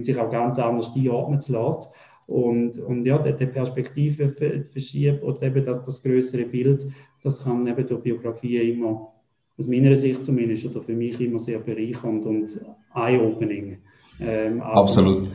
[0.00, 1.88] sich auch ganz anders einordnen zu lassen.
[2.26, 4.34] Und, und ja, die, die Perspektive
[4.72, 6.88] verschiebt oder eben das, das größere Bild,
[7.22, 9.12] das kann eben durch Biografie immer,
[9.58, 12.60] aus meiner Sicht zumindest, oder für mich immer sehr bereichernd und
[12.94, 13.78] eye-opening.
[14.20, 15.28] Ähm, Absolut.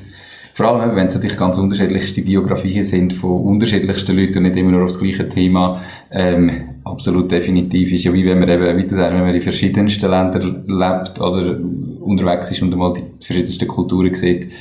[0.62, 4.70] Vor allem, wenn es natürlich ganz unterschiedlichste Biografien sind von unterschiedlichsten Leuten und nicht immer
[4.70, 5.82] nur aufs gleiche Thema.
[6.12, 6.52] Ähm,
[6.84, 10.08] absolut definitiv ist ja wie wenn man eben, wie du sagst, wenn man in verschiedensten
[10.08, 11.58] Ländern lebt oder
[12.02, 14.52] unterwegs ist und einmal die verschiedensten Kulturen sieht,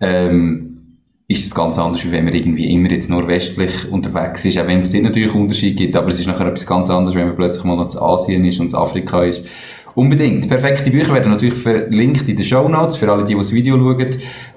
[0.00, 0.78] ähm,
[1.26, 4.66] ist es ganz anders, wie wenn man irgendwie immer jetzt nur westlich unterwegs ist, auch
[4.68, 7.36] wenn es dort natürlich Unterschiede gibt, aber es ist nachher etwas ganz anderes, wenn man
[7.36, 9.42] plötzlich mal noch zu Asien ist und zu Afrika ist.
[9.98, 10.48] Unbedingt.
[10.48, 14.10] Perfekte Bücher werden natürlich verlinkt in den Show Notes für alle, die, das Video schauen,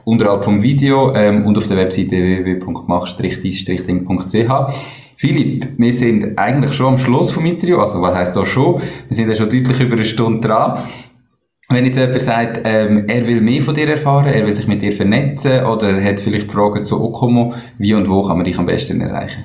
[0.04, 4.74] unterhalb vom Video ähm, und auf der Webseite www.mach-ding.ch.
[5.18, 8.84] Philipp, wir sind eigentlich schon am Schluss vom Interview, also was heisst da schon?
[9.08, 10.84] Wir sind ja schon deutlich über eine Stunde dran.
[11.70, 14.84] Wenn jetzt jemand sagt, ähm, er will mehr von dir erfahren, er will sich mit
[14.84, 18.60] dir vernetzen oder er hat vielleicht Fragen zu Okomo, wie und wo kann man dich
[18.60, 19.42] am besten erreichen?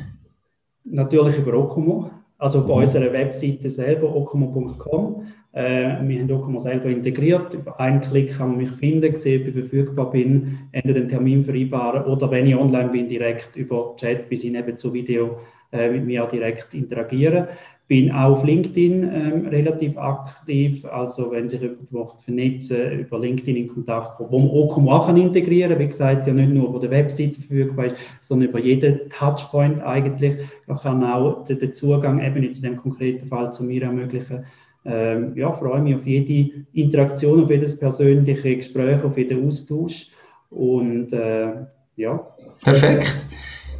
[0.84, 2.72] Natürlich über Okomo, also auf mhm.
[2.72, 5.22] unserer Webseite selber, okomo.com.
[5.56, 7.54] Äh, wir haben Documo selber integriert.
[7.54, 11.46] Über einen Klick kann man mich finden, sehen, ob ich verfügbar bin, entweder den Termin
[11.46, 15.38] vereinbaren oder wenn ich online bin, direkt über Chat bis hin eben zu Video
[15.72, 17.46] äh, mit mir direkt interagieren.
[17.88, 23.56] Bin auch auf LinkedIn ähm, relativ aktiv, also wenn sich jemand möchte vernetzen, über LinkedIn
[23.56, 25.78] in Kontakt kommen, wo man Okom auch kann integrieren.
[25.78, 30.36] Wie gesagt, ja nicht nur über die Webseite verfügbar ist, sondern über jeden Touchpoint eigentlich.
[30.66, 34.44] Man kann auch den, den Zugang eben in dem konkreten Fall zu mir ermöglichen
[34.86, 40.08] ähm, ja, freue mich auf jede Interaktion, auf jedes persönliche Gespräch, auf jeden Austausch.
[40.50, 41.52] Und äh,
[41.96, 42.26] ja.
[42.62, 43.16] Perfekt.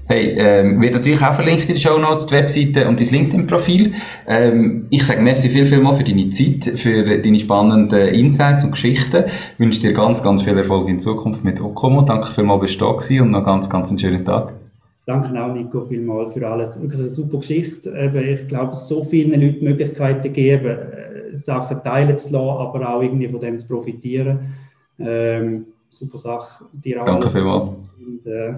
[0.09, 3.93] Hey, ähm, wird natürlich auch verlinkt in den Show Notes, die Webseite und dein LinkedIn-Profil.
[4.29, 8.71] Ähm, ich sage merci viel, viel mal für deine Zeit, für deine spannenden Insights und
[8.71, 9.25] Geschichten.
[9.55, 12.03] Ich wünsche dir ganz, ganz viel Erfolg in Zukunft mit Okomo.
[12.03, 14.53] Danke vielmals, dass du da und noch ganz, ganz einen schönen Tag.
[15.07, 16.81] Danke auch, Nico, vielmals für alles.
[16.81, 17.91] Wirklich eine super Geschichte.
[17.91, 23.03] Ich glaube, es so vielen Leuten Möglichkeiten geben, äh, Sachen teilen zu lassen, aber auch
[23.03, 24.53] irgendwie von dem zu profitieren.
[24.99, 26.65] Ähm, super Sache.
[26.73, 27.97] Dir auch Danke vielmals.
[28.05, 28.55] Und, äh,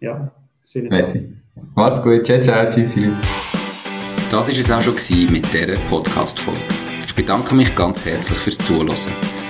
[0.00, 0.30] ja,
[0.66, 1.34] schönen Merci.
[1.54, 1.64] Tag.
[1.74, 2.24] Mach's gut.
[2.24, 2.70] Ciao, ciao.
[2.70, 3.12] Tschüss, Philipp.
[4.30, 6.60] Das war es auch schon mit dieser Podcast-Folge.
[7.06, 9.49] Ich bedanke mich ganz herzlich fürs Zuhören.